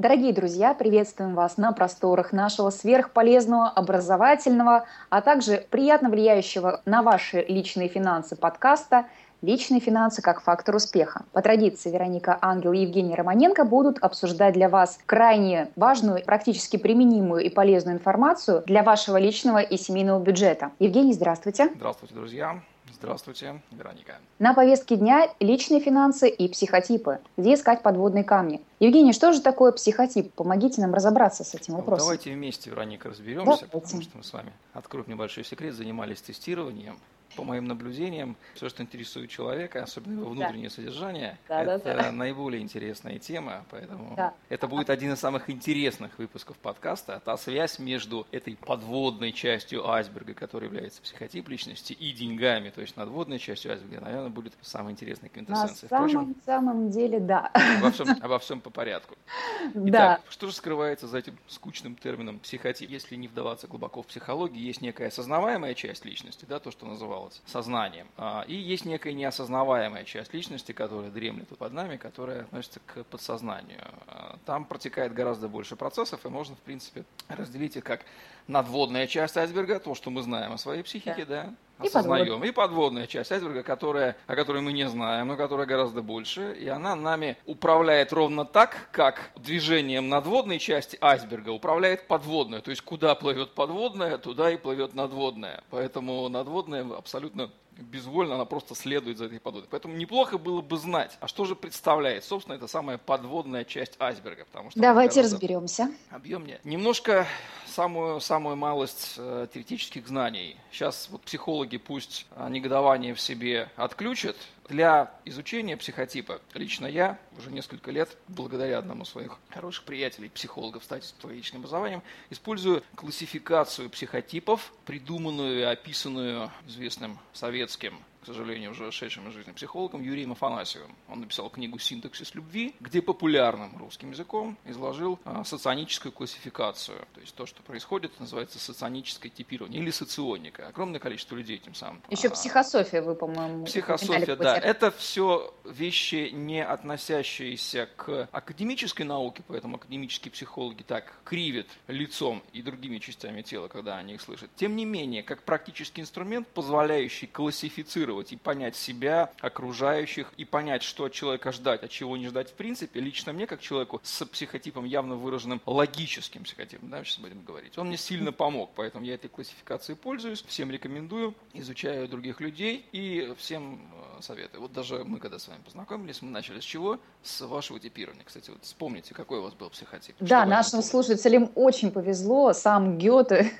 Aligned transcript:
Дорогие 0.00 0.32
друзья, 0.32 0.72
приветствуем 0.72 1.34
вас 1.34 1.58
на 1.58 1.72
просторах 1.72 2.32
нашего 2.32 2.70
сверхполезного, 2.70 3.68
образовательного, 3.68 4.86
а 5.10 5.20
также 5.20 5.66
приятно 5.68 6.08
влияющего 6.08 6.80
на 6.86 7.02
ваши 7.02 7.44
личные 7.46 7.88
финансы 7.88 8.34
подкаста 8.34 9.04
«Личные 9.42 9.78
финансы 9.78 10.22
как 10.22 10.40
фактор 10.40 10.76
успеха». 10.76 11.26
По 11.32 11.42
традиции 11.42 11.90
Вероника 11.90 12.38
Ангел 12.40 12.72
и 12.72 12.78
Евгений 12.78 13.14
Романенко 13.14 13.66
будут 13.66 13.98
обсуждать 13.98 14.54
для 14.54 14.70
вас 14.70 14.98
крайне 15.04 15.68
важную, 15.76 16.24
практически 16.24 16.78
применимую 16.78 17.44
и 17.44 17.50
полезную 17.50 17.98
информацию 17.98 18.62
для 18.64 18.82
вашего 18.82 19.18
личного 19.18 19.58
и 19.58 19.76
семейного 19.76 20.18
бюджета. 20.22 20.70
Евгений, 20.78 21.12
здравствуйте. 21.12 21.72
Здравствуйте, 21.74 22.14
друзья. 22.14 22.62
Здравствуйте, 23.00 23.62
Вероника. 23.70 24.18
На 24.38 24.52
повестке 24.52 24.96
дня 24.96 25.26
личные 25.40 25.80
финансы 25.80 26.28
и 26.28 26.48
психотипы. 26.48 27.20
Где 27.38 27.54
искать 27.54 27.82
подводные 27.82 28.24
камни? 28.24 28.60
Евгений, 28.78 29.14
что 29.14 29.32
же 29.32 29.40
такое 29.40 29.72
психотип? 29.72 30.34
Помогите 30.34 30.82
нам 30.82 30.92
разобраться 30.92 31.42
с 31.42 31.54
этим 31.54 31.76
вопросом. 31.76 32.04
Давайте 32.04 32.34
вместе, 32.34 32.68
Вероника, 32.68 33.08
разберемся, 33.08 33.44
Давайте. 33.46 33.66
потому 33.68 34.02
что 34.02 34.18
мы 34.18 34.22
с 34.22 34.32
вами, 34.34 34.52
откроем 34.74 35.06
небольшой 35.08 35.44
секрет, 35.44 35.74
занимались 35.74 36.20
тестированием 36.20 36.98
по 37.36 37.44
моим 37.44 37.66
наблюдениям, 37.66 38.36
все, 38.54 38.68
что 38.68 38.82
интересует 38.82 39.30
человека, 39.30 39.82
особенно 39.82 40.20
его 40.20 40.30
внутреннее 40.30 40.68
да. 40.68 40.74
содержание, 40.74 41.38
да, 41.48 41.62
это 41.62 41.94
да, 41.94 42.12
наиболее 42.12 42.62
интересная 42.62 43.18
тема, 43.18 43.64
поэтому 43.70 44.16
это 44.48 44.68
будет 44.68 44.90
один 44.90 45.12
из 45.12 45.20
самых 45.20 45.48
интересных 45.50 46.18
выпусков 46.18 46.56
подкаста. 46.58 47.20
Та 47.24 47.36
связь 47.36 47.78
между 47.78 48.26
этой 48.30 48.56
подводной 48.56 49.32
частью 49.32 49.88
айсберга, 49.88 50.34
которая 50.34 50.70
является 50.70 51.02
психотип 51.02 51.48
личности, 51.48 51.92
и 51.92 52.12
деньгами, 52.12 52.70
то 52.70 52.80
есть 52.80 52.96
надводной 52.96 53.38
частью 53.38 53.72
айсберга, 53.72 54.00
наверное, 54.00 54.30
будет 54.30 54.52
самой 54.62 54.92
интересной 54.92 55.28
квинтэссенцией. 55.28 55.88
На 55.90 56.08
самом, 56.08 56.36
самом 56.44 56.90
деле, 56.90 57.20
да. 57.20 57.50
Обо 57.78 57.90
всем, 57.90 58.08
обо 58.20 58.38
всем 58.38 58.60
по 58.60 58.70
порядку. 58.70 59.16
Итак, 59.74 60.22
что 60.28 60.46
же 60.46 60.52
скрывается 60.52 61.06
за 61.06 61.18
этим 61.18 61.36
скучным 61.48 61.96
термином 61.96 62.38
психотип? 62.38 62.90
Если 62.90 63.16
не 63.16 63.28
вдаваться 63.28 63.66
глубоко 63.66 64.02
в 64.02 64.06
психологию, 64.06 64.62
есть 64.62 64.80
некая 64.80 65.08
осознаваемая 65.08 65.74
часть 65.74 66.04
личности, 66.04 66.44
да, 66.48 66.58
то, 66.58 66.70
что 66.70 66.86
называлось 67.20 67.42
сознанием. 67.46 68.06
А, 68.16 68.44
и 68.46 68.54
есть 68.54 68.84
некая 68.84 69.12
неосознаваемая 69.12 70.04
часть 70.04 70.32
личности, 70.34 70.72
которая 70.72 71.10
дремлет 71.10 71.48
под 71.48 71.72
нами, 71.72 71.96
которая 71.96 72.42
относится 72.42 72.80
к 72.86 73.04
подсознанию. 73.04 73.80
А, 74.06 74.38
там 74.46 74.64
протекает 74.64 75.12
гораздо 75.12 75.48
больше 75.48 75.76
процессов, 75.76 76.24
и 76.24 76.28
можно, 76.28 76.56
в 76.56 76.60
принципе, 76.60 77.04
разделить 77.28 77.76
их 77.76 77.84
как 77.84 78.04
надводная 78.46 79.06
часть 79.06 79.36
айсберга, 79.36 79.80
то, 79.80 79.94
что 79.94 80.10
мы 80.10 80.22
знаем 80.22 80.52
о 80.52 80.58
своей 80.58 80.82
психике, 80.82 81.24
да, 81.24 81.44
да 81.44 81.54
осознаем. 81.86 82.44
И, 82.44 82.48
и 82.48 82.50
подводная 82.52 83.06
часть 83.06 83.32
айсберга, 83.32 83.62
которая, 83.62 84.16
о 84.26 84.36
которой 84.36 84.62
мы 84.62 84.72
не 84.72 84.88
знаем, 84.88 85.28
но 85.28 85.36
которая 85.36 85.66
гораздо 85.66 86.02
больше. 86.02 86.56
И 86.58 86.68
она 86.68 86.94
нами 86.96 87.36
управляет 87.46 88.12
ровно 88.12 88.44
так, 88.44 88.88
как 88.92 89.30
движением 89.36 90.08
надводной 90.08 90.58
части 90.58 90.98
айсберга 91.00 91.50
управляет 91.50 92.06
подводная. 92.06 92.60
То 92.60 92.70
есть 92.70 92.82
куда 92.82 93.14
плывет 93.14 93.54
подводная, 93.54 94.18
туда 94.18 94.50
и 94.50 94.56
плывет 94.56 94.94
надводная. 94.94 95.62
Поэтому 95.70 96.28
надводная 96.28 96.86
абсолютно 96.96 97.50
безвольно, 97.82 98.34
она 98.34 98.44
просто 98.44 98.74
следует 98.74 99.18
за 99.18 99.26
этой 99.26 99.40
подводной. 99.40 99.68
Поэтому 99.70 99.96
неплохо 99.96 100.38
было 100.38 100.60
бы 100.60 100.76
знать, 100.76 101.16
а 101.20 101.28
что 101.28 101.44
же 101.44 101.54
представляет, 101.56 102.24
собственно, 102.24 102.54
это 102.54 102.66
самая 102.66 102.98
подводная 102.98 103.64
часть 103.64 103.94
айсберга. 103.98 104.44
Потому 104.44 104.70
что 104.70 104.80
Давайте 104.80 105.20
разберемся. 105.20 105.90
Объемнее. 106.10 106.60
Немножко 106.64 107.26
самую, 107.66 108.20
самую 108.20 108.56
малость 108.56 109.14
э, 109.16 109.46
теоретических 109.52 110.06
знаний. 110.06 110.56
Сейчас 110.70 111.08
вот 111.10 111.22
психологи 111.22 111.76
пусть 111.76 112.26
э, 112.36 112.48
негодование 112.48 113.14
в 113.14 113.20
себе 113.20 113.70
отключат. 113.76 114.36
Для 114.70 115.10
изучения 115.24 115.76
психотипа. 115.76 116.40
Лично 116.54 116.86
я 116.86 117.18
уже 117.36 117.50
несколько 117.50 117.90
лет, 117.90 118.16
благодаря 118.28 118.78
одному 118.78 119.02
из 119.02 119.08
своих 119.08 119.36
хороших 119.48 119.82
приятелей, 119.82 120.28
психологов, 120.28 120.82
кстати, 120.82 121.04
с 121.06 121.10
психологическим 121.10 121.58
образованием, 121.58 122.04
использую 122.30 122.84
классификацию 122.94 123.90
психотипов, 123.90 124.72
придуманную 124.86 125.58
и 125.58 125.62
описанную 125.62 126.52
известным 126.68 127.18
советским 127.32 127.98
к 128.22 128.26
сожалению, 128.26 128.72
уже 128.72 128.86
ушедшим 128.86 129.28
из 129.28 129.34
жизни 129.34 129.52
психологом 129.52 130.02
Юрием 130.02 130.32
Афанасьевым. 130.32 130.94
Он 131.08 131.20
написал 131.20 131.48
книгу 131.48 131.78
«Синтаксис 131.78 132.34
любви», 132.34 132.74
где 132.80 133.00
популярным 133.00 133.76
русским 133.78 134.10
языком 134.10 134.58
изложил 134.66 135.18
а, 135.24 135.42
соционическую 135.44 136.12
классификацию. 136.12 136.98
То 137.14 137.20
есть 137.20 137.34
то, 137.34 137.46
что 137.46 137.62
происходит, 137.62 138.18
называется 138.20 138.58
соционическое 138.58 139.30
типирование 139.30 139.80
или 139.82 139.90
соционика. 139.90 140.68
Огромное 140.68 141.00
количество 141.00 141.34
людей 141.34 141.58
тем 141.58 141.74
самым. 141.74 142.02
Еще 142.10 142.28
а, 142.28 142.30
психософия 142.32 143.00
вы, 143.00 143.14
по-моему, 143.14 143.64
Психософия, 143.64 144.36
да. 144.36 144.56
Это 144.58 144.90
все 144.90 145.54
вещи, 145.64 146.30
не 146.32 146.62
относящиеся 146.62 147.88
к 147.96 148.28
академической 148.32 149.02
науке, 149.02 149.42
поэтому 149.48 149.76
академические 149.76 150.30
психологи 150.30 150.82
так 150.82 151.14
кривят 151.24 151.68
лицом 151.86 152.42
и 152.52 152.60
другими 152.60 152.98
частями 152.98 153.40
тела, 153.40 153.68
когда 153.68 153.96
они 153.96 154.14
их 154.14 154.20
слышат. 154.20 154.50
Тем 154.56 154.76
не 154.76 154.84
менее, 154.84 155.22
как 155.22 155.42
практический 155.42 156.02
инструмент, 156.02 156.46
позволяющий 156.48 157.26
классифицировать 157.26 158.09
анализировать 158.10 158.32
и 158.32 158.36
понять 158.36 158.76
себя, 158.76 159.30
окружающих, 159.40 160.32
и 160.36 160.44
понять, 160.44 160.82
что 160.82 161.04
от 161.04 161.12
человека 161.12 161.52
ждать, 161.52 161.82
а 161.82 161.88
чего 161.88 162.16
не 162.16 162.28
ждать 162.28 162.50
в 162.50 162.54
принципе, 162.54 163.00
лично 163.00 163.32
мне, 163.32 163.46
как 163.46 163.60
человеку 163.60 164.00
с 164.02 164.24
психотипом 164.26 164.84
явно 164.84 165.16
выраженным 165.16 165.60
логическим 165.66 166.44
психотипом, 166.44 166.90
да, 166.90 167.04
сейчас 167.04 167.18
будем 167.18 167.42
говорить, 167.44 167.78
он 167.78 167.88
мне 167.88 167.96
сильно 167.96 168.32
помог, 168.32 168.70
поэтому 168.74 169.04
я 169.04 169.14
этой 169.14 169.28
классификацией 169.28 169.96
пользуюсь, 169.96 170.42
всем 170.46 170.70
рекомендую, 170.70 171.34
изучаю 171.54 172.08
других 172.08 172.40
людей 172.40 172.86
и 172.92 173.32
всем 173.38 173.80
э, 174.18 174.22
советую. 174.22 174.62
Вот 174.62 174.72
даже 174.72 175.04
мы, 175.04 175.18
когда 175.18 175.38
с 175.38 175.48
вами 175.48 175.60
познакомились, 175.64 176.22
мы 176.22 176.30
начали 176.30 176.60
с 176.60 176.64
чего? 176.64 176.98
С 177.22 177.40
вашего 177.46 177.78
типирования. 177.78 178.24
Кстати, 178.24 178.50
вот 178.50 178.62
вспомните, 178.62 179.14
какой 179.14 179.38
у 179.38 179.42
вас 179.42 179.54
был 179.54 179.70
психотип. 179.70 180.16
Да, 180.20 180.46
нашим 180.46 180.82
слушателям 180.82 181.50
очень 181.54 181.90
повезло, 181.90 182.52
сам 182.52 182.98
Гёте 182.98 183.52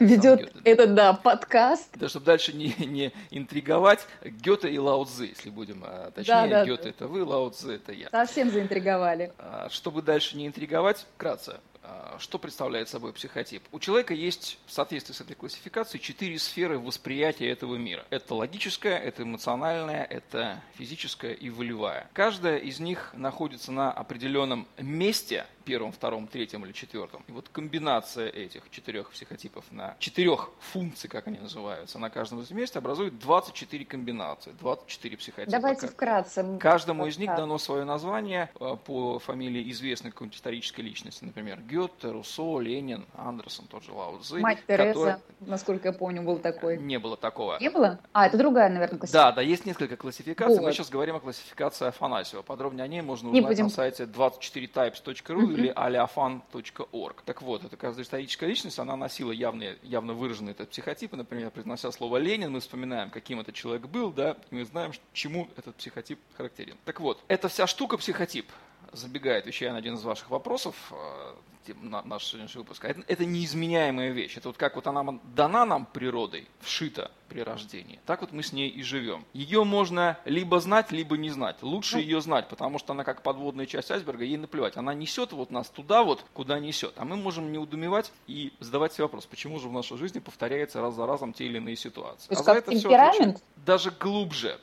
ведет 0.00 0.52
этот, 0.64 0.94
да, 0.94 1.12
подкаст. 1.12 1.88
Да, 1.94 2.08
чтобы 2.08 2.26
дальше 2.26 2.52
не, 2.52 2.74
не 2.78 3.12
интриговать, 3.30 4.06
Гёте 4.22 4.70
и 4.70 4.78
Лао 4.78 5.04
Цзы, 5.04 5.26
если 5.26 5.50
будем 5.50 5.84
а, 5.86 6.10
точнее, 6.10 6.32
да, 6.32 6.46
да, 6.48 6.64
Гёте 6.64 6.90
это 6.90 7.06
вы, 7.06 7.24
Лао 7.24 7.50
Цзы 7.50 7.74
это 7.74 7.92
я. 7.92 8.08
Совсем 8.10 8.50
заинтриговали. 8.50 9.32
А, 9.38 9.68
чтобы 9.70 10.02
дальше 10.02 10.36
не 10.36 10.46
интриговать, 10.46 11.06
вкратце, 11.14 11.60
а, 11.82 12.16
что 12.18 12.38
представляет 12.38 12.88
собой 12.88 13.12
психотип? 13.12 13.62
У 13.72 13.78
человека 13.78 14.14
есть, 14.14 14.58
в 14.66 14.72
соответствии 14.72 15.14
с 15.14 15.20
этой 15.20 15.34
классификацией, 15.34 16.02
четыре 16.02 16.38
сферы 16.38 16.78
восприятия 16.78 17.48
этого 17.48 17.76
мира. 17.76 18.04
Это 18.10 18.34
логическая, 18.34 18.98
это 18.98 19.22
эмоциональная, 19.22 20.04
это 20.04 20.62
физическая 20.74 21.32
и 21.32 21.50
волевая. 21.50 22.08
Каждая 22.12 22.58
из 22.58 22.80
них 22.80 23.10
находится 23.14 23.72
на 23.72 23.90
определенном 23.90 24.68
месте 24.78 25.46
первом, 25.70 25.92
втором, 25.92 26.26
третьем 26.26 26.64
или 26.64 26.72
четвертом. 26.72 27.22
И 27.28 27.32
вот 27.32 27.48
комбинация 27.48 28.28
этих 28.28 28.68
четырех 28.70 29.10
психотипов 29.10 29.64
на 29.70 29.94
четырех 30.00 30.50
функций, 30.58 31.08
как 31.08 31.28
они 31.28 31.38
называются, 31.38 32.00
на 32.00 32.10
каждом 32.10 32.40
из 32.40 32.50
мест 32.50 32.76
образует 32.76 33.20
24 33.20 33.84
комбинации, 33.84 34.52
24 34.58 35.16
психотипа. 35.16 35.52
Давайте 35.52 35.86
вкратце. 35.86 36.58
Каждому 36.58 37.06
из 37.06 37.18
них 37.18 37.36
дано 37.36 37.56
свое 37.58 37.84
название 37.84 38.50
э, 38.58 38.76
по 38.84 39.20
фамилии 39.20 39.70
известной 39.70 40.10
какой-нибудь 40.10 40.36
исторической 40.36 40.80
личности. 40.80 41.22
Например, 41.22 41.60
Гёте, 41.60 42.10
Руссо, 42.10 42.58
Ленин, 42.58 43.06
Андерсон, 43.14 43.66
тот 43.66 43.84
же 43.84 43.92
Лао 43.92 44.18
Цзы. 44.18 44.40
Мать 44.40 44.58
Тереза, 44.66 44.92
который... 44.92 45.16
насколько 45.38 45.88
я 45.88 45.92
помню, 45.92 46.22
был 46.22 46.38
такой. 46.38 46.78
Не 46.78 46.98
было 46.98 47.16
такого. 47.16 47.58
Не 47.60 47.70
было? 47.70 48.00
А, 48.12 48.26
это 48.26 48.36
другая, 48.36 48.70
наверное, 48.70 48.98
классификация. 48.98 49.30
Да, 49.30 49.36
да, 49.36 49.42
есть 49.42 49.66
несколько 49.66 49.96
классификаций. 49.96 50.56
Вот. 50.56 50.64
Мы 50.64 50.72
сейчас 50.72 50.90
говорим 50.90 51.14
о 51.14 51.20
классификации 51.20 51.86
Афанасьева. 51.86 52.42
Подробнее 52.42 52.82
о 52.82 52.88
ней 52.88 53.02
можно 53.02 53.28
узнать 53.28 53.46
будем... 53.46 53.64
на 53.66 53.70
сайте 53.70 54.02
24types.ru 54.02 55.44
угу. 55.44 55.59
Или 55.60 55.72
aliafan.org. 55.72 57.22
Так 57.24 57.42
вот, 57.42 57.64
эта 57.64 58.02
историческая 58.02 58.46
личность, 58.46 58.78
она 58.78 58.96
носила 58.96 59.32
явные, 59.32 59.78
явно 59.82 60.14
выраженный 60.14 60.52
этот 60.52 60.70
психотип. 60.70 61.12
Например, 61.12 61.50
произнося 61.50 61.90
слово 61.92 62.18
Ленин, 62.18 62.52
мы 62.52 62.60
вспоминаем, 62.60 63.10
каким 63.10 63.40
этот 63.40 63.54
человек 63.54 63.86
был, 63.86 64.12
да, 64.12 64.36
и 64.50 64.54
мы 64.54 64.64
знаем, 64.64 64.92
чему 65.12 65.48
этот 65.56 65.76
психотип 65.76 66.18
характерен. 66.36 66.76
Так 66.84 67.00
вот, 67.00 67.22
эта 67.28 67.48
вся 67.48 67.66
штука 67.66 67.96
психотип, 67.96 68.50
забегает, 68.92 69.44
отвечая 69.44 69.72
на 69.72 69.78
один 69.78 69.94
из 69.94 70.02
ваших 70.02 70.30
вопросов, 70.30 70.74
э, 70.92 71.34
наш 71.82 72.24
сегодняшний 72.24 72.60
выпуск, 72.60 72.84
это, 72.84 73.02
это 73.06 73.24
неизменяемая 73.24 74.10
вещь. 74.10 74.36
Это 74.36 74.48
вот 74.48 74.56
как 74.56 74.76
вот 74.76 74.86
она 74.86 75.18
дана 75.34 75.64
нам 75.64 75.86
природой, 75.86 76.48
вшита 76.60 77.10
при 77.28 77.40
рождении, 77.40 78.00
так 78.06 78.22
вот 78.22 78.32
мы 78.32 78.42
с 78.42 78.52
ней 78.52 78.68
и 78.68 78.82
живем. 78.82 79.24
Ее 79.32 79.62
можно 79.64 80.18
либо 80.24 80.58
знать, 80.60 80.90
либо 80.90 81.16
не 81.16 81.30
знать. 81.30 81.62
Лучше 81.62 81.96
ну. 81.96 82.02
ее 82.02 82.20
знать, 82.20 82.48
потому 82.48 82.78
что 82.78 82.92
она 82.92 83.04
как 83.04 83.22
подводная 83.22 83.66
часть 83.66 83.90
айсберга, 83.90 84.24
ей 84.24 84.36
наплевать. 84.36 84.76
Она 84.76 84.94
несет 84.94 85.32
вот 85.32 85.50
нас 85.50 85.68
туда 85.68 86.02
вот, 86.02 86.24
куда 86.32 86.58
несет. 86.58 86.94
А 86.96 87.04
мы 87.04 87.16
можем 87.16 87.52
не 87.52 87.58
удумевать 87.58 88.12
и 88.26 88.52
задавать 88.58 88.92
себе 88.94 89.04
вопрос, 89.04 89.26
почему 89.26 89.60
же 89.60 89.68
в 89.68 89.72
нашей 89.72 89.96
жизни 89.96 90.18
повторяется 90.18 90.80
раз 90.80 90.94
за 90.94 91.06
разом 91.06 91.32
те 91.32 91.44
или 91.44 91.58
иные 91.58 91.76
ситуации. 91.76 92.28
То 92.28 92.34
есть 92.34 92.48
а 92.48 92.54
как 92.54 92.64
темперамент? 92.66 93.42
Даже 93.56 93.90
глубже 93.90 94.58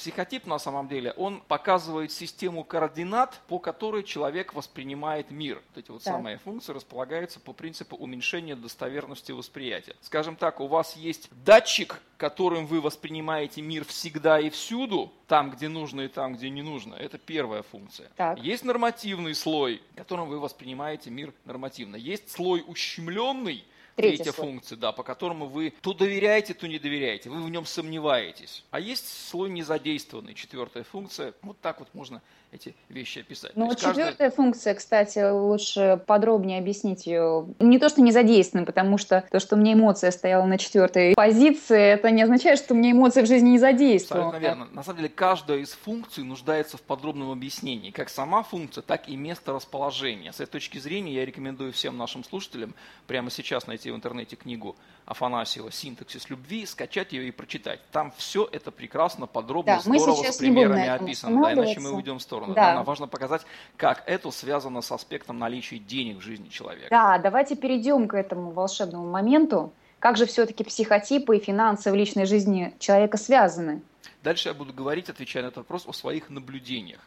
Психотип 0.00 0.46
на 0.46 0.58
самом 0.58 0.88
деле, 0.88 1.12
он 1.18 1.42
показывает 1.42 2.10
систему 2.10 2.64
координат, 2.64 3.38
по 3.48 3.58
которой 3.58 4.02
человек 4.02 4.54
воспринимает 4.54 5.30
мир. 5.30 5.60
Вот 5.68 5.84
эти 5.84 5.90
вот 5.90 6.02
так. 6.02 6.14
самые 6.14 6.38
функции 6.38 6.72
располагаются 6.72 7.38
по 7.38 7.52
принципу 7.52 7.96
уменьшения 7.96 8.56
достоверности 8.56 9.32
восприятия. 9.32 9.94
Скажем 10.00 10.36
так, 10.36 10.60
у 10.60 10.68
вас 10.68 10.96
есть 10.96 11.28
датчик, 11.44 12.00
которым 12.16 12.64
вы 12.64 12.80
воспринимаете 12.80 13.60
мир 13.60 13.84
всегда 13.84 14.40
и 14.40 14.48
всюду, 14.48 15.12
там, 15.26 15.50
где 15.50 15.68
нужно 15.68 16.00
и 16.00 16.08
там, 16.08 16.34
где 16.34 16.48
не 16.48 16.62
нужно. 16.62 16.94
Это 16.94 17.18
первая 17.18 17.62
функция. 17.62 18.10
Так. 18.16 18.38
Есть 18.38 18.64
нормативный 18.64 19.34
слой, 19.34 19.82
которым 19.96 20.30
вы 20.30 20.40
воспринимаете 20.40 21.10
мир 21.10 21.34
нормативно. 21.44 21.96
Есть 21.96 22.30
слой 22.30 22.64
ущемленный, 22.66 23.66
Третья, 24.00 24.24
Третья 24.24 24.32
функция, 24.32 24.76
да, 24.76 24.92
по 24.92 25.02
которому 25.02 25.46
вы 25.46 25.72
то 25.80 25.92
доверяете, 25.92 26.54
то 26.54 26.66
не 26.68 26.78
доверяете, 26.78 27.30
вы 27.30 27.42
в 27.42 27.50
нем 27.50 27.66
сомневаетесь. 27.66 28.64
А 28.70 28.80
есть 28.80 29.06
слой 29.28 29.50
незадействованный, 29.50 30.34
четвертая 30.34 30.84
функция. 30.84 31.34
Вот 31.42 31.58
так 31.60 31.80
вот 31.80 31.88
можно 31.92 32.22
эти 32.52 32.74
вещи 32.88 33.20
описать. 33.20 33.52
Ну, 33.54 33.66
вот 33.66 33.78
четвертая 33.78 34.30
каждый... 34.30 34.34
функция, 34.34 34.74
кстати, 34.74 35.30
лучше 35.30 36.02
подробнее 36.06 36.58
объяснить 36.58 37.06
ее. 37.06 37.46
Не 37.60 37.78
то, 37.78 37.88
что 37.88 38.00
не 38.00 38.10
задействованы, 38.10 38.66
потому 38.66 38.98
что 38.98 39.24
то, 39.30 39.38
что 39.38 39.54
у 39.54 39.58
меня 39.58 39.74
эмоция 39.74 40.10
стояла 40.10 40.44
на 40.46 40.58
четвертой 40.58 41.14
позиции, 41.14 41.80
это 41.80 42.10
не 42.10 42.22
означает, 42.22 42.58
что 42.58 42.74
у 42.74 42.76
меня 42.76 42.90
эмоции 42.90 43.22
в 43.22 43.26
жизни 43.26 43.50
не 43.50 43.58
задействованы. 43.58 44.26
Абсолютно 44.26 44.46
верно. 44.46 44.68
На 44.72 44.82
самом 44.82 44.96
деле, 44.96 45.08
каждая 45.10 45.58
из 45.58 45.72
функций 45.72 46.24
нуждается 46.24 46.76
в 46.76 46.82
подробном 46.82 47.30
объяснении. 47.30 47.92
Как 47.92 48.08
сама 48.08 48.42
функция, 48.42 48.82
так 48.82 49.08
и 49.08 49.16
место 49.16 49.52
расположения. 49.52 50.32
С 50.32 50.40
этой 50.40 50.52
точки 50.52 50.78
зрения 50.78 51.14
я 51.14 51.24
рекомендую 51.24 51.72
всем 51.72 51.96
нашим 51.96 52.24
слушателям 52.24 52.74
прямо 53.06 53.30
сейчас 53.30 53.68
найти 53.68 53.89
в 53.92 53.96
интернете 53.96 54.36
книгу 54.36 54.76
Афанасьева 55.06 55.70
«Синтаксис 55.70 56.30
любви», 56.30 56.66
скачать 56.66 57.12
ее 57.12 57.28
и 57.28 57.30
прочитать. 57.30 57.80
Там 57.92 58.12
все 58.16 58.48
это 58.50 58.70
прекрасно, 58.70 59.26
подробно, 59.26 59.76
да, 59.76 59.80
здорово, 59.80 60.24
с 60.24 60.36
примерами 60.36 60.88
описано. 60.88 61.42
Да, 61.42 61.52
иначе 61.52 61.80
мы 61.80 61.92
уйдем 61.92 62.18
в 62.18 62.22
сторону 62.22 62.40
сторону. 62.40 62.54
Да. 62.54 62.74
Нам 62.74 62.84
важно 62.84 63.08
показать, 63.08 63.42
как 63.76 64.02
это 64.06 64.30
связано 64.30 64.82
с 64.82 64.92
аспектом 64.92 65.38
наличия 65.38 65.78
денег 65.78 66.18
в 66.18 66.20
жизни 66.20 66.48
человека. 66.48 66.88
Да, 66.90 67.18
давайте 67.18 67.56
перейдем 67.56 68.08
к 68.08 68.14
этому 68.14 68.50
волшебному 68.50 69.08
моменту. 69.08 69.72
Как 69.98 70.16
же 70.16 70.26
все-таки 70.26 70.64
психотипы 70.64 71.36
и 71.36 71.40
финансы 71.40 71.90
в 71.90 71.94
личной 71.94 72.24
жизни 72.24 72.72
человека 72.78 73.18
связаны? 73.18 73.82
Дальше 74.22 74.48
я 74.48 74.54
буду 74.54 74.72
говорить, 74.72 75.10
отвечая 75.10 75.42
на 75.42 75.48
этот 75.48 75.58
вопрос, 75.58 75.86
о 75.86 75.92
своих 75.92 76.30
наблюдениях. 76.30 77.00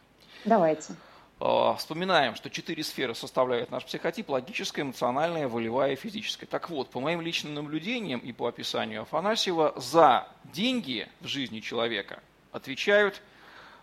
Давайте. 0.44 0.94
А, 1.46 1.74
вспоминаем, 1.74 2.36
что 2.36 2.48
четыре 2.48 2.82
сферы 2.82 3.14
составляют 3.14 3.70
наш 3.70 3.84
психотип– 3.84 4.28
логическая, 4.30 4.82
эмоциональная, 4.82 5.46
волевая 5.46 5.92
и 5.92 5.96
физическая. 5.96 6.48
Так 6.48 6.70
вот, 6.70 6.88
по 6.88 7.00
моим 7.00 7.20
личным 7.20 7.52
наблюдениям 7.52 8.18
и 8.20 8.32
по 8.32 8.46
описанию 8.46 9.02
Афанасьева, 9.02 9.74
за 9.76 10.26
деньги 10.54 11.06
в 11.20 11.26
жизни 11.26 11.60
человека 11.60 12.22
отвечают 12.50 13.20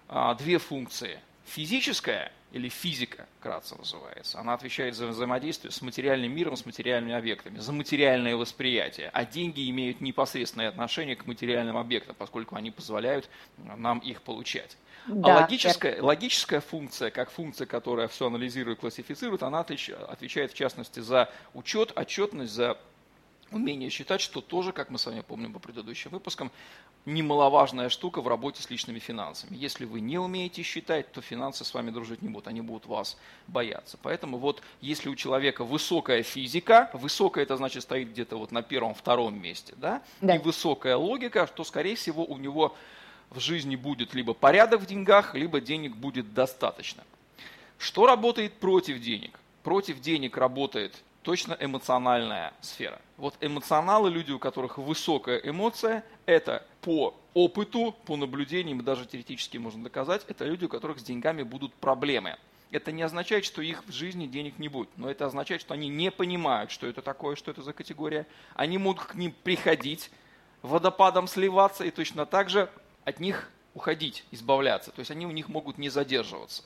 а, 0.07 0.33
две 0.33 0.57
функции– 0.57 1.19
Физическая 1.45 2.31
или 2.51 2.69
физика, 2.69 3.27
кратко 3.39 3.75
называется, 3.75 4.39
она 4.39 4.53
отвечает 4.53 4.95
за 4.95 5.07
взаимодействие 5.07 5.71
с 5.71 5.81
материальным 5.81 6.33
миром, 6.33 6.55
с 6.55 6.65
материальными 6.65 7.15
объектами, 7.15 7.59
за 7.59 7.71
материальное 7.71 8.35
восприятие. 8.35 9.09
А 9.13 9.25
деньги 9.25 9.69
имеют 9.69 10.01
непосредственное 10.01 10.67
отношение 10.67 11.15
к 11.15 11.25
материальным 11.25 11.77
объектам, 11.77 12.15
поскольку 12.17 12.55
они 12.55 12.71
позволяют 12.71 13.29
нам 13.57 13.99
их 13.99 14.21
получать. 14.21 14.77
А 15.07 15.11
да, 15.11 15.37
а 15.37 15.41
логическая, 15.41 16.01
логическая 16.01 16.61
функция, 16.61 17.09
как 17.09 17.31
функция, 17.31 17.65
которая 17.65 18.07
все 18.07 18.27
анализирует, 18.27 18.79
классифицирует, 18.79 19.43
она 19.43 19.61
отвечает 19.61 20.51
в 20.51 20.55
частности 20.55 20.99
за 20.99 21.31
учет, 21.53 21.91
отчетность, 21.95 22.53
за 22.53 22.77
умение 23.51 23.89
считать, 23.89 24.21
что 24.21 24.41
тоже, 24.41 24.71
как 24.71 24.89
мы 24.89 24.97
с 24.97 25.05
вами 25.05 25.21
помним 25.21 25.53
по 25.53 25.59
предыдущим 25.59 26.11
выпускам, 26.11 26.51
немаловажная 27.05 27.89
штука 27.89 28.21
в 28.21 28.27
работе 28.27 28.61
с 28.61 28.69
личными 28.69 28.99
финансами. 28.99 29.55
Если 29.55 29.85
вы 29.85 30.01
не 30.01 30.17
умеете 30.17 30.61
считать, 30.63 31.11
то 31.11 31.21
финансы 31.21 31.65
с 31.65 31.73
вами 31.73 31.91
дружить 31.91 32.21
не 32.21 32.29
будут, 32.29 32.47
они 32.47 32.61
будут 32.61 32.85
вас 32.85 33.17
бояться. 33.47 33.97
Поэтому 34.01 34.37
вот 34.37 34.61
если 34.81 35.09
у 35.09 35.15
человека 35.15 35.63
высокая 35.63 36.23
физика, 36.23 36.89
высокая 36.93 37.43
это 37.43 37.57
значит 37.57 37.83
стоит 37.83 38.09
где-то 38.09 38.37
вот 38.37 38.51
на 38.51 38.61
первом-втором 38.61 39.39
месте, 39.41 39.73
да? 39.77 40.01
да, 40.21 40.35
и 40.35 40.39
высокая 40.39 40.95
логика, 40.95 41.47
то 41.47 41.63
скорее 41.63 41.95
всего 41.95 42.23
у 42.23 42.37
него 42.37 42.75
в 43.29 43.39
жизни 43.39 43.75
будет 43.75 44.13
либо 44.13 44.33
порядок 44.33 44.81
в 44.81 44.85
деньгах, 44.85 45.35
либо 45.35 45.59
денег 45.59 45.95
будет 45.95 46.33
достаточно. 46.33 47.03
Что 47.77 48.05
работает 48.05 48.53
против 48.53 49.01
денег? 49.01 49.39
Против 49.63 49.99
денег 50.01 50.37
работает 50.37 50.95
точно 51.23 51.55
эмоциональная 51.59 52.53
сфера. 52.61 52.99
Вот 53.17 53.35
эмоционалы, 53.41 54.09
люди, 54.09 54.31
у 54.31 54.39
которых 54.39 54.77
высокая 54.77 55.37
эмоция, 55.37 56.03
это 56.25 56.65
по 56.81 57.15
опыту, 57.33 57.95
по 58.05 58.15
наблюдениям, 58.15 58.83
даже 58.83 59.05
теоретически 59.05 59.57
можно 59.57 59.83
доказать, 59.83 60.25
это 60.27 60.45
люди, 60.45 60.65
у 60.65 60.69
которых 60.69 60.99
с 60.99 61.03
деньгами 61.03 61.43
будут 61.43 61.73
проблемы. 61.73 62.37
Это 62.71 62.91
не 62.91 63.01
означает, 63.01 63.43
что 63.43 63.61
их 63.61 63.83
в 63.85 63.91
жизни 63.91 64.27
денег 64.27 64.57
не 64.57 64.69
будет, 64.69 64.89
но 64.95 65.09
это 65.09 65.25
означает, 65.25 65.61
что 65.61 65.73
они 65.73 65.89
не 65.89 66.09
понимают, 66.09 66.71
что 66.71 66.87
это 66.87 67.01
такое, 67.01 67.35
что 67.35 67.51
это 67.51 67.61
за 67.61 67.73
категория. 67.73 68.25
Они 68.55 68.77
могут 68.77 69.03
к 69.05 69.15
ним 69.15 69.35
приходить, 69.43 70.09
водопадом 70.61 71.27
сливаться 71.27 71.83
и 71.83 71.91
точно 71.91 72.25
так 72.25 72.49
же 72.49 72.69
от 73.03 73.19
них 73.19 73.49
уходить, 73.73 74.23
избавляться. 74.31 74.91
То 74.91 74.99
есть 74.99 75.11
они 75.11 75.25
у 75.25 75.31
них 75.31 75.49
могут 75.49 75.77
не 75.77 75.89
задерживаться. 75.89 76.63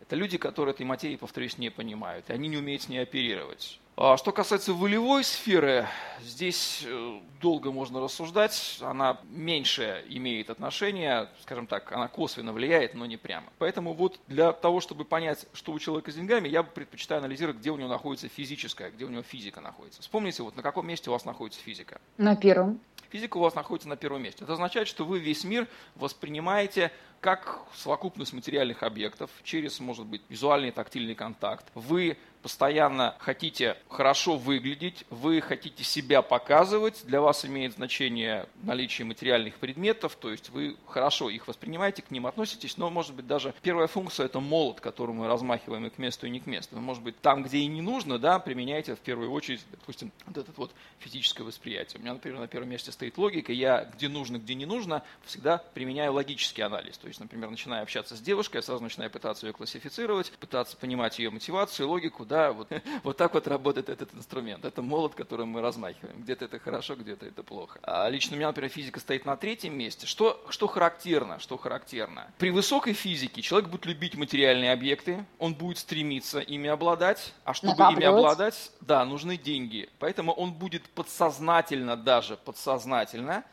Это 0.00 0.16
люди, 0.16 0.38
которые 0.38 0.74
этой 0.74 0.84
материи, 0.84 1.16
повторюсь, 1.16 1.56
не 1.56 1.70
понимают, 1.70 2.28
и 2.30 2.32
они 2.32 2.48
не 2.48 2.56
умеют 2.56 2.82
с 2.82 2.88
ней 2.88 2.98
оперировать. 2.98 3.80
А 3.96 4.16
что 4.16 4.32
касается 4.32 4.74
волевой 4.74 5.22
сферы, 5.22 5.86
здесь 6.20 6.82
э, 6.84 7.20
долго 7.40 7.70
можно 7.70 8.00
рассуждать. 8.00 8.78
Она 8.80 9.20
меньше 9.30 10.04
имеет 10.08 10.50
отношение, 10.50 11.28
скажем 11.42 11.68
так, 11.68 11.92
она 11.92 12.08
косвенно 12.08 12.52
влияет, 12.52 12.94
но 12.94 13.06
не 13.06 13.16
прямо. 13.16 13.46
Поэтому 13.58 13.92
вот 13.92 14.18
для 14.26 14.52
того, 14.52 14.80
чтобы 14.80 15.04
понять, 15.04 15.46
что 15.52 15.70
у 15.70 15.78
человека 15.78 16.10
с 16.10 16.16
деньгами, 16.16 16.48
я 16.48 16.64
предпочитаю 16.64 17.20
анализировать, 17.20 17.58
где 17.58 17.70
у 17.70 17.76
него 17.76 17.88
находится 17.88 18.28
физическая, 18.28 18.90
где 18.90 19.04
у 19.04 19.08
него 19.10 19.22
физика 19.22 19.60
находится. 19.60 20.02
Вспомните, 20.02 20.42
вот 20.42 20.56
на 20.56 20.62
каком 20.62 20.88
месте 20.88 21.10
у 21.10 21.12
вас 21.12 21.24
находится 21.24 21.60
физика? 21.60 22.00
На 22.16 22.34
первом. 22.34 22.80
Физика 23.10 23.36
у 23.36 23.40
вас 23.40 23.54
находится 23.54 23.88
на 23.88 23.96
первом 23.96 24.24
месте. 24.24 24.42
Это 24.42 24.54
означает, 24.54 24.88
что 24.88 25.04
вы 25.04 25.20
весь 25.20 25.44
мир 25.44 25.68
воспринимаете 25.94 26.90
как 27.20 27.60
совокупность 27.72 28.32
материальных 28.32 28.82
объектов 28.82 29.30
через, 29.44 29.78
может 29.78 30.04
быть, 30.04 30.22
визуальный 30.28 30.72
тактильный 30.72 31.14
контакт. 31.14 31.64
Вы 31.74 32.18
постоянно 32.44 33.16
хотите 33.20 33.78
хорошо 33.88 34.36
выглядеть, 34.36 35.06
вы 35.08 35.40
хотите 35.40 35.82
себя 35.82 36.20
показывать, 36.20 37.02
для 37.06 37.22
вас 37.22 37.46
имеет 37.46 37.72
значение 37.72 38.46
наличие 38.62 39.06
материальных 39.06 39.54
предметов, 39.54 40.14
то 40.20 40.30
есть 40.30 40.50
вы 40.50 40.76
хорошо 40.86 41.30
их 41.30 41.48
воспринимаете, 41.48 42.02
к 42.02 42.10
ним 42.10 42.26
относитесь, 42.26 42.76
но, 42.76 42.90
может 42.90 43.14
быть, 43.14 43.26
даже 43.26 43.54
первая 43.62 43.86
функция– 43.86 44.26
это 44.26 44.40
молот, 44.40 44.82
которым 44.82 45.16
мы 45.16 45.26
размахиваем 45.26 45.86
и 45.86 45.90
к 45.90 45.96
месту, 45.96 46.26
и 46.26 46.30
не 46.30 46.38
к 46.38 46.44
месту. 46.44 46.76
может 46.76 47.02
быть, 47.02 47.18
там, 47.22 47.44
где 47.44 47.56
и 47.58 47.66
не 47.66 47.80
нужно, 47.80 48.18
да, 48.18 48.38
применяйте 48.38 48.94
в 48.94 49.00
первую 49.00 49.32
очередь, 49.32 49.64
допустим, 49.70 50.12
вот 50.26 50.36
это 50.36 50.52
вот 50.56 50.70
физическое 50.98 51.44
восприятие. 51.44 51.98
У 51.98 52.02
меня, 52.02 52.12
например, 52.12 52.40
на 52.40 52.46
первом 52.46 52.68
месте 52.68 52.92
стоит 52.92 53.16
логика, 53.16 53.54
я 53.54 53.86
где 53.86 54.10
нужно, 54.10 54.36
где 54.36 54.54
не 54.54 54.66
нужно, 54.66 55.02
всегда 55.24 55.56
применяю 55.72 56.12
логический 56.12 56.60
анализ. 56.60 56.98
То 56.98 57.08
есть, 57.08 57.20
например, 57.20 57.48
начиная 57.48 57.80
общаться 57.80 58.16
с 58.16 58.20
девушкой, 58.20 58.56
я 58.56 58.62
сразу 58.62 58.82
начинаю 58.82 59.10
пытаться 59.10 59.46
ее 59.46 59.54
классифицировать, 59.54 60.30
пытаться 60.32 60.76
понимать 60.76 61.18
ее 61.18 61.30
мотивацию, 61.30 61.88
логику, 61.88 62.26
да, 62.26 62.33
вот, 62.52 62.68
вот 63.02 63.16
так 63.16 63.34
вот 63.34 63.46
работает 63.48 63.88
этот 63.88 64.14
инструмент. 64.14 64.64
Это 64.64 64.82
молот, 64.82 65.14
которым 65.14 65.48
мы 65.48 65.60
размахиваем. 65.60 66.22
Где-то 66.22 66.46
это 66.46 66.58
хорошо, 66.58 66.96
где-то 66.96 67.26
это 67.26 67.42
плохо. 67.42 67.78
А 67.82 68.08
лично 68.08 68.34
у 68.34 68.36
меня, 68.36 68.48
например, 68.48 68.70
физика 68.70 69.00
стоит 69.00 69.24
на 69.24 69.36
третьем 69.36 69.76
месте. 69.76 70.06
Что, 70.06 70.44
что 70.48 70.66
характерно? 70.66 71.38
Что 71.38 71.56
характерно? 71.56 72.26
При 72.38 72.50
высокой 72.50 72.92
физике 72.92 73.42
человек 73.42 73.70
будет 73.70 73.86
любить 73.86 74.14
материальные 74.16 74.72
объекты, 74.72 75.24
он 75.38 75.54
будет 75.54 75.78
стремиться 75.78 76.40
ими 76.40 76.68
обладать, 76.68 77.32
а 77.44 77.54
чтобы 77.54 77.72
Накапливать. 77.72 78.04
ими 78.04 78.18
обладать, 78.18 78.72
да, 78.80 79.04
нужны 79.04 79.36
деньги. 79.36 79.88
Поэтому 79.98 80.32
он 80.32 80.52
будет 80.52 80.82
подсознательно 80.90 81.96
даже, 81.96 82.36
подсознательно 82.36 83.44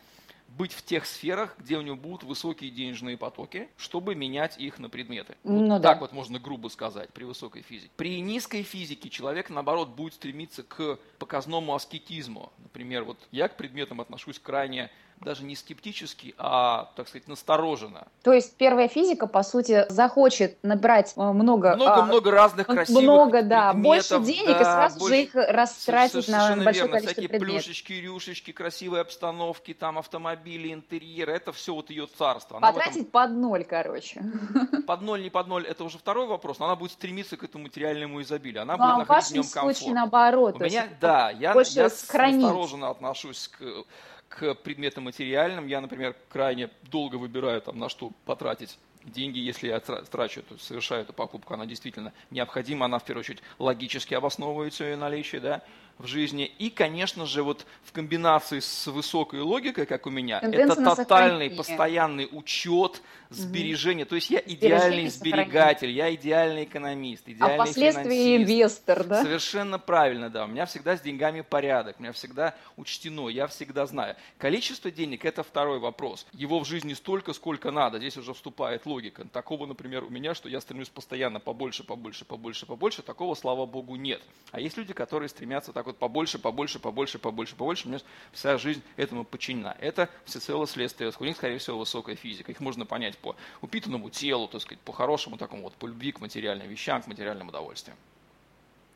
быть 0.58 0.74
в 0.74 0.84
тех 0.84 1.05
сферах, 1.05 1.55
где 1.58 1.77
у 1.77 1.81
него 1.81 1.96
будут 1.96 2.24
высокие 2.24 2.72
денежные 2.72 3.17
потоки, 3.17 3.70
чтобы 3.77 4.15
менять 4.15 4.58
их 4.58 4.79
на 4.79 4.89
предметы. 4.89 5.38
Ну, 5.43 5.67
вот 5.67 5.81
да. 5.81 5.91
Так 5.91 6.01
вот 6.01 6.12
можно 6.12 6.39
грубо 6.39 6.67
сказать 6.67 7.10
при 7.12 7.24
высокой 7.24 7.62
физике. 7.62 7.91
При 7.96 8.20
низкой 8.22 8.63
физике 8.63 9.10
человек, 9.10 9.50
наоборот, 9.50 9.89
будет 9.89 10.13
стремиться 10.13 10.63
к 10.63 11.00
показному 11.20 11.74
аскетизму. 11.74 12.51
Например, 12.60 13.03
вот 13.03 13.17
я 13.31 13.48
к 13.48 13.58
предметам 13.58 14.01
отношусь 14.01 14.39
крайне 14.39 14.91
даже 15.24 15.44
не 15.44 15.56
скептически, 15.56 16.34
а, 16.38 16.90
так 16.96 17.08
сказать, 17.08 17.28
настороженно. 17.28 18.08
То 18.24 18.34
есть 18.34 18.56
первая 18.56 18.88
физика, 18.88 19.28
по 19.28 19.44
сути, 19.44 19.86
захочет 19.90 20.58
набрать 20.63 21.13
э, 21.16 21.22
много... 21.22 21.75
Много-много 21.75 22.30
а, 22.30 22.34
разных 22.34 22.68
красивых 22.68 23.04
Много, 23.04 23.44
да, 23.44 23.74
больше 23.74 24.20
денег 24.20 24.48
да, 24.48 24.62
и 24.62 24.63
сразу 24.63 25.00
больше, 25.00 25.16
же 25.16 25.22
их 25.22 25.36
растратить 25.36 26.28
на 26.28 26.56
большое 26.56 26.74
верно, 26.74 26.92
количество 26.92 26.98
всякие 26.98 27.30
предметов. 27.30 27.63
плюшечки, 27.63 27.94
рюшечки, 27.94 28.51
красивые 28.51 29.01
обстановки, 29.01 29.74
там 29.74 29.98
автомобили, 30.00 30.74
интерьеры, 30.74 31.34
это 31.34 31.51
все 31.51 31.74
вот 31.75 31.90
ее 31.90 32.08
царство. 32.08 32.58
Она 32.58 32.72
Потратить 32.72 33.01
этом... 33.01 33.12
под 33.12 33.32
ноль, 33.32 33.63
короче. 33.63 34.24
Под 34.88 35.01
ноль, 35.01 35.22
не 35.22 35.30
под 35.30 35.48
ноль, 35.48 35.66
это 35.68 35.84
уже 35.84 35.98
второй 35.98 36.28
вопрос, 36.28 36.60
но 36.60 36.66
она 36.66 36.75
будет 36.75 36.92
стремиться 36.92 37.38
к 37.38 37.44
этому 37.44 37.66
материальному 37.66 38.22
изобилию. 38.22 38.63
Она 38.63 38.75
ну, 38.75 38.84
будет 38.84 38.94
а 38.94 38.98
находить 38.98 39.30
в 39.30 39.34
нем 39.34 39.46
комфорт. 39.54 39.94
наоборот. 39.94 40.56
У 40.60 40.63
меня, 40.63 40.88
да, 41.00 41.30
я, 41.30 41.54
я 41.54 41.84
настороженно 41.84 42.90
отношусь 42.90 43.48
к 43.48 43.86
к 44.32 44.56
предметам 44.56 45.04
материальным. 45.04 45.68
Я, 45.68 45.82
например, 45.82 46.16
крайне 46.30 46.70
долго 46.84 47.18
выбираю, 47.18 47.62
там, 47.62 47.78
на 47.78 47.90
что 47.90 48.12
потратить 48.26 48.80
деньги, 49.04 49.40
если 49.40 49.68
я 49.68 49.80
трачу, 49.80 50.42
то 50.44 50.58
совершаю 50.58 51.04
эту 51.04 51.14
покупку, 51.14 51.54
она 51.54 51.66
действительно 51.66 52.14
необходима, 52.30 52.86
она 52.86 53.00
в 53.00 53.04
первую 53.04 53.22
очередь 53.22 53.42
логически 53.60 54.14
обосновывается 54.14 54.86
ее 54.86 54.96
наличие, 54.96 55.42
да, 55.42 55.62
в 55.98 56.07
жизни. 56.07 56.51
И, 56.60 56.69
конечно 56.69 57.25
же, 57.25 57.43
вот 57.43 57.65
в 57.83 57.91
комбинации 57.91 58.60
с 58.60 58.88
высокой 58.88 59.41
логикой, 59.41 59.86
как 59.86 60.07
у 60.07 60.10
меня, 60.10 60.39
Тенденция 60.39 60.83
это 60.83 60.95
тотальный, 60.95 61.50
постоянный 61.50 62.27
учет, 62.31 63.01
сбережения. 63.31 64.03
Угу. 64.03 64.10
То 64.10 64.15
есть 64.15 64.29
я 64.29 64.41
идеальный 64.45 65.07
сберегатель, 65.07 65.89
я 65.89 66.13
идеальный 66.13 66.65
экономист, 66.65 67.24
а 67.27 67.31
идеальный 67.31 67.55
А 67.57 67.63
впоследствии 67.63 68.38
инвестор, 68.38 69.03
да? 69.03 69.24
Совершенно 69.24 69.79
правильно, 69.79 70.29
да. 70.29 70.45
У 70.45 70.48
меня 70.48 70.65
всегда 70.65 70.98
с 70.98 71.01
деньгами 71.01 71.41
порядок, 71.41 71.95
у 72.00 72.03
меня 72.03 72.12
всегда 72.12 72.55
учтено, 72.77 73.29
я 73.29 73.48
всегда 73.48 73.86
знаю. 73.86 74.15
Количество 74.38 74.91
денег– 74.91 75.25
это 75.25 75.43
второй 75.43 75.79
вопрос. 75.79 76.27
Его 76.33 76.60
в 76.60 76.65
жизни 76.67 76.93
столько, 76.93 77.33
сколько 77.33 77.71
надо. 77.71 77.98
Здесь 77.98 78.17
уже 78.17 78.33
вступает 78.33 78.86
логика. 78.86 79.25
Такого, 79.25 79.65
например, 79.65 80.03
у 80.03 80.10
меня, 80.10 80.33
что 80.33 80.50
я 80.50 80.60
стремлюсь 80.60 80.89
постоянно 80.89 81.39
побольше, 81.39 81.83
побольше, 81.83 82.25
побольше, 82.25 82.65
побольше. 82.65 83.01
Такого, 83.01 83.36
слава 83.36 83.65
богу, 83.65 83.95
нет. 83.95 84.21
А 84.51 84.60
есть 84.60 84.77
люди, 84.77 84.93
которые 84.93 85.29
стремятся 85.29 85.71
так 85.71 85.81
вот 85.86 85.98
побольше, 85.98 86.40
побольше, 86.40 86.80
побольше, 86.80 87.20
побольше, 87.20 87.56
побольше. 87.56 87.88
У 87.88 87.90
меня 87.90 88.02
вся 88.32 88.58
жизнь 88.58 88.82
этому 88.98 89.24
подчинена. 89.24 89.76
Это 89.80 90.10
всецело 90.26 90.68
следствие. 90.68 91.10
У 91.10 91.34
скорее 91.34 91.58
всего, 91.58 91.78
высокая 91.80 92.16
физика. 92.16 92.52
Их 92.52 92.60
можно 92.60 92.86
понять 92.86 93.18
по 93.18 93.36
упитанному 93.62 94.10
телу, 94.10 94.48
так 94.48 94.62
сказать, 94.62 94.80
по 94.80 94.92
хорошему 94.92 95.38
такому 95.38 95.64
вот, 95.64 95.74
по 95.74 95.88
любви 95.88 96.12
к 96.12 96.22
материальным 96.22 96.68
вещам, 96.68 97.02
к 97.02 97.08
материальным 97.08 97.50
удовольствиям. 97.50 97.98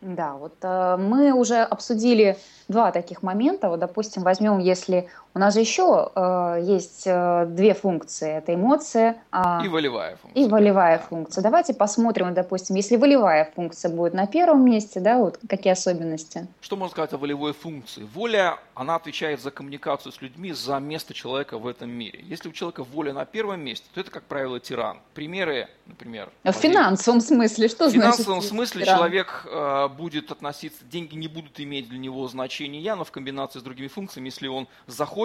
Да, 0.02 0.36
вот 0.36 0.56
э, 0.62 0.98
мы 0.98 1.34
уже 1.34 1.62
обсудили 1.62 2.38
два 2.68 2.92
таких 2.92 3.24
момента. 3.24 3.70
Вот, 3.70 3.80
допустим, 3.80 4.24
возьмем, 4.24 4.60
если 4.60 5.10
у 5.36 5.40
нас 5.40 5.54
же 5.54 5.60
еще 5.60 6.12
э, 6.16 6.60
есть 6.64 7.04
э, 7.06 7.46
две 7.50 7.74
функции. 7.74 8.38
Это 8.38 8.56
эмоция. 8.56 9.18
Э, 9.34 9.66
и 9.66 9.68
волевая 9.68 10.16
функция. 10.16 10.42
И 10.42 10.48
волевая 10.48 10.98
да. 10.98 11.04
функция. 11.04 11.42
Давайте 11.42 11.74
посмотрим, 11.74 12.34
допустим, 12.34 12.78
если 12.78 12.96
волевая 12.96 13.52
функция 13.54 13.92
будет 13.92 14.14
на 14.14 14.28
первом 14.28 14.64
месте, 14.64 15.02
да, 15.02 15.18
вот 15.18 15.38
какие 15.50 15.74
особенности? 15.74 16.48
Что 16.62 16.78
можно 16.78 16.94
сказать 16.94 17.12
о 17.12 17.18
волевой 17.18 17.52
функции? 17.52 18.08
Воля, 18.14 18.58
она 18.76 18.96
отвечает 18.96 19.42
за 19.42 19.52
коммуникацию 19.52 20.14
с 20.14 20.22
людьми, 20.22 20.54
за 20.54 20.80
место 20.80 21.14
человека 21.14 21.58
в 21.58 21.68
этом 21.68 21.90
мире. 21.90 22.22
Если 22.24 22.48
у 22.48 22.54
человека 22.54 22.86
воля 22.86 23.12
на 23.12 23.26
первом 23.26 23.60
месте, 23.60 23.86
то 23.94 24.00
это, 24.00 24.12
как 24.12 24.24
правило, 24.24 24.62
тиран. 24.62 25.00
Примеры, 25.14 25.68
например... 25.86 26.30
В 26.46 26.54
финансовом 26.54 27.20
смысле, 27.20 27.68
что 27.68 27.90
значит? 27.90 27.98
В 27.98 28.02
финансовом 28.04 28.42
смысле 28.42 28.86
тиран? 28.86 29.00
человек 29.00 29.46
э, 29.52 29.90
будет 29.90 30.32
относиться, 30.32 30.86
деньги 30.86 31.16
не 31.16 31.28
будут 31.28 31.60
иметь 31.60 31.90
для 31.90 32.00
него 32.00 32.26
значения, 32.30 32.96
но 32.96 33.04
в 33.04 33.12
комбинации 33.12 33.60
с 33.60 33.64
другими 33.64 33.88
функциями, 33.90 34.28
если 34.28 34.48
он 34.48 34.70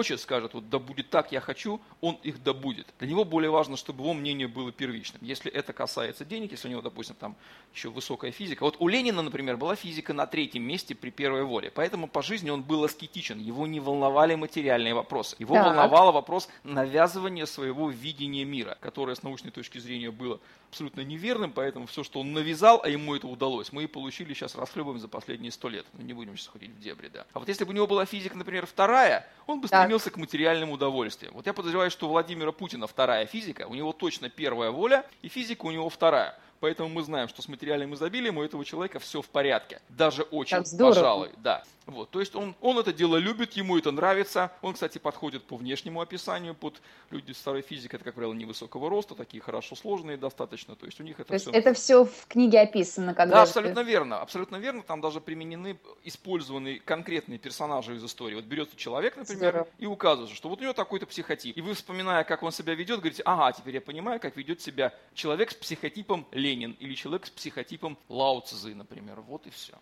захочет, 0.01 0.19
скажет, 0.21 0.53
вот 0.53 0.69
да 0.69 0.79
будет 0.79 1.09
так, 1.09 1.31
я 1.31 1.39
хочу, 1.39 1.79
он 2.01 2.17
их 2.23 2.41
добудет. 2.43 2.87
Для 2.99 3.07
него 3.07 3.23
более 3.23 3.51
важно, 3.51 3.77
чтобы 3.77 4.03
его 4.03 4.13
мнение 4.13 4.47
было 4.47 4.71
первичным. 4.71 5.21
Если 5.23 5.51
это 5.51 5.73
касается 5.73 6.25
денег, 6.25 6.51
если 6.51 6.67
у 6.67 6.71
него, 6.71 6.81
допустим, 6.81 7.15
там 7.15 7.35
еще 7.73 7.89
высокая 7.89 8.31
физика. 8.31 8.63
Вот 8.63 8.77
у 8.79 8.87
Ленина, 8.87 9.21
например, 9.21 9.57
была 9.57 9.75
физика 9.75 10.13
на 10.13 10.25
третьем 10.25 10.63
месте 10.63 10.95
при 10.95 11.11
первой 11.11 11.43
воле, 11.43 11.71
поэтому 11.71 12.07
по 12.07 12.21
жизни 12.21 12.49
он 12.49 12.63
был 12.63 12.83
аскетичен, 12.83 13.39
его 13.39 13.67
не 13.67 13.79
волновали 13.79 14.35
материальные 14.35 14.93
вопросы. 14.93 15.35
Его 15.39 15.55
так. 15.55 15.65
волновал 15.67 16.11
вопрос 16.11 16.49
навязывания 16.63 17.45
своего 17.45 17.89
видения 17.89 18.45
мира, 18.45 18.77
которое 18.81 19.15
с 19.15 19.23
научной 19.23 19.51
точки 19.51 19.77
зрения 19.79 20.11
было 20.11 20.39
абсолютно 20.71 21.01
неверным, 21.01 21.51
поэтому 21.51 21.85
все, 21.85 22.01
что 22.01 22.21
он 22.21 22.31
навязал, 22.31 22.81
а 22.83 22.87
ему 22.87 23.13
это 23.13 23.27
удалось, 23.27 23.73
мы 23.73 23.83
и 23.83 23.87
получили 23.87 24.33
сейчас 24.33 24.55
расхлебываем 24.55 24.99
за 24.99 25.09
последние 25.09 25.51
сто 25.51 25.67
лет. 25.67 25.85
Ну, 25.93 26.01
не 26.03 26.13
будем 26.13 26.37
сейчас 26.37 26.47
ходить 26.47 26.71
в 26.71 26.79
дебри, 26.79 27.09
да. 27.09 27.25
А 27.33 27.39
вот 27.39 27.49
если 27.49 27.65
бы 27.65 27.71
у 27.71 27.73
него 27.73 27.87
была 27.87 28.05
физика, 28.05 28.37
например, 28.37 28.65
вторая, 28.65 29.27
он 29.47 29.59
бы 29.59 29.67
стремился 29.67 29.90
так. 29.99 30.13
к 30.13 30.17
материальным 30.17 30.71
удовольствиям. 30.71 31.33
Вот 31.33 31.45
я 31.45 31.53
подозреваю, 31.53 31.91
что 31.91 32.07
у 32.07 32.09
Владимира 32.09 32.51
Путина 32.51 32.87
вторая 32.87 33.25
физика, 33.25 33.67
у 33.67 33.75
него 33.75 33.93
точно 33.93 34.29
первая 34.29 34.71
воля, 34.71 35.05
и 35.21 35.27
физика 35.27 35.65
у 35.65 35.71
него 35.71 35.89
вторая. 35.89 36.37
Поэтому 36.61 36.89
мы 36.89 37.01
знаем, 37.01 37.27
что 37.27 37.41
с 37.41 37.47
материальным 37.47 37.95
изобилием 37.95 38.37
у 38.37 38.43
этого 38.43 38.63
человека 38.63 38.99
все 38.99 39.21
в 39.21 39.27
порядке. 39.27 39.81
Даже 39.89 40.21
очень, 40.21 40.63
пожалуй, 40.77 41.31
да. 41.37 41.63
Вот, 41.87 42.11
то 42.11 42.19
есть 42.19 42.35
он, 42.35 42.55
он 42.61 42.77
это 42.77 42.93
дело 42.93 43.17
любит, 43.17 43.53
ему 43.53 43.77
это 43.77 43.91
нравится. 43.91 44.51
Он, 44.61 44.75
кстати, 44.75 44.99
подходит 44.99 45.43
по 45.43 45.57
внешнему 45.57 45.99
описанию 45.99 46.53
под 46.53 46.79
люди 47.09 47.31
старой 47.31 47.63
физики, 47.63 47.95
это, 47.95 48.03
как 48.03 48.13
правило, 48.13 48.33
невысокого 48.33 48.89
роста, 48.89 49.15
такие 49.15 49.41
хорошо 49.41 49.75
сложные 49.75 50.15
достаточно. 50.15 50.75
То 50.75 50.85
есть 50.85 50.99
у 50.99 51.03
них 51.03 51.19
это 51.19 51.33
то 51.33 51.39
все... 51.39 51.51
это 51.51 51.73
все 51.73 52.05
в 52.05 52.27
книге 52.27 52.61
описано? 52.61 53.15
Когда 53.15 53.37
да, 53.37 53.41
абсолютно 53.41 53.79
верно. 53.79 54.21
Абсолютно 54.21 54.57
верно. 54.57 54.83
Там 54.83 55.01
даже 55.01 55.19
применены, 55.19 55.77
использованы 56.03 56.79
конкретные 56.79 57.39
персонажи 57.39 57.95
из 57.95 58.05
истории. 58.05 58.35
Вот 58.35 58.45
берется 58.45 58.77
человек, 58.77 59.17
например, 59.17 59.51
Здорово. 59.51 59.67
и 59.79 59.85
указывается, 59.87 60.35
что 60.35 60.49
вот 60.49 60.59
у 60.59 60.63
него 60.63 60.73
такой-то 60.73 61.07
психотип. 61.07 61.57
И 61.57 61.61
вы, 61.61 61.73
вспоминая, 61.73 62.23
как 62.23 62.43
он 62.43 62.51
себя 62.51 62.75
ведет, 62.75 62.99
говорите, 62.99 63.23
ага, 63.25 63.51
теперь 63.51 63.75
я 63.75 63.81
понимаю, 63.81 64.19
как 64.19 64.37
ведет 64.37 64.61
себя 64.61 64.93
человек 65.15 65.51
с 65.51 65.55
психотипом 65.55 66.27
Ленин 66.51 66.75
или 66.79 66.93
человек 66.93 67.25
с 67.25 67.29
психотипом 67.29 67.97
Лао 68.09 68.41
Цзы, 68.41 68.75
например. 68.75 69.21
Вот 69.21 69.47
и 69.47 69.49
все. 69.49 69.73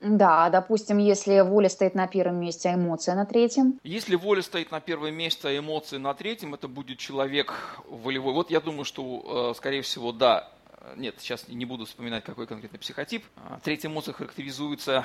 Да, 0.00 0.48
допустим, 0.50 0.98
если 0.98 1.40
воля 1.40 1.68
стоит 1.68 1.94
на 1.94 2.06
первом 2.06 2.36
месте, 2.36 2.68
а 2.68 2.74
эмоция 2.74 3.16
на 3.16 3.26
третьем. 3.26 3.80
Если 3.82 4.14
воля 4.14 4.42
стоит 4.42 4.70
на 4.70 4.80
первом 4.80 5.14
месте, 5.14 5.48
а 5.48 5.58
эмоции 5.58 5.96
на 5.96 6.14
третьем, 6.14 6.54
это 6.54 6.68
будет 6.68 6.98
человек 6.98 7.80
волевой. 7.88 8.32
Вот 8.32 8.50
я 8.50 8.60
думаю, 8.60 8.84
что, 8.84 9.50
э, 9.50 9.56
скорее 9.56 9.82
всего, 9.82 10.12
да. 10.12 10.48
Нет, 10.96 11.16
сейчас 11.18 11.48
не 11.48 11.64
буду 11.64 11.84
вспоминать, 11.84 12.24
какой 12.24 12.46
конкретный 12.46 12.78
психотип. 12.78 13.24
Третья 13.64 13.88
эмоция 13.88 14.14
характеризуется 14.14 15.04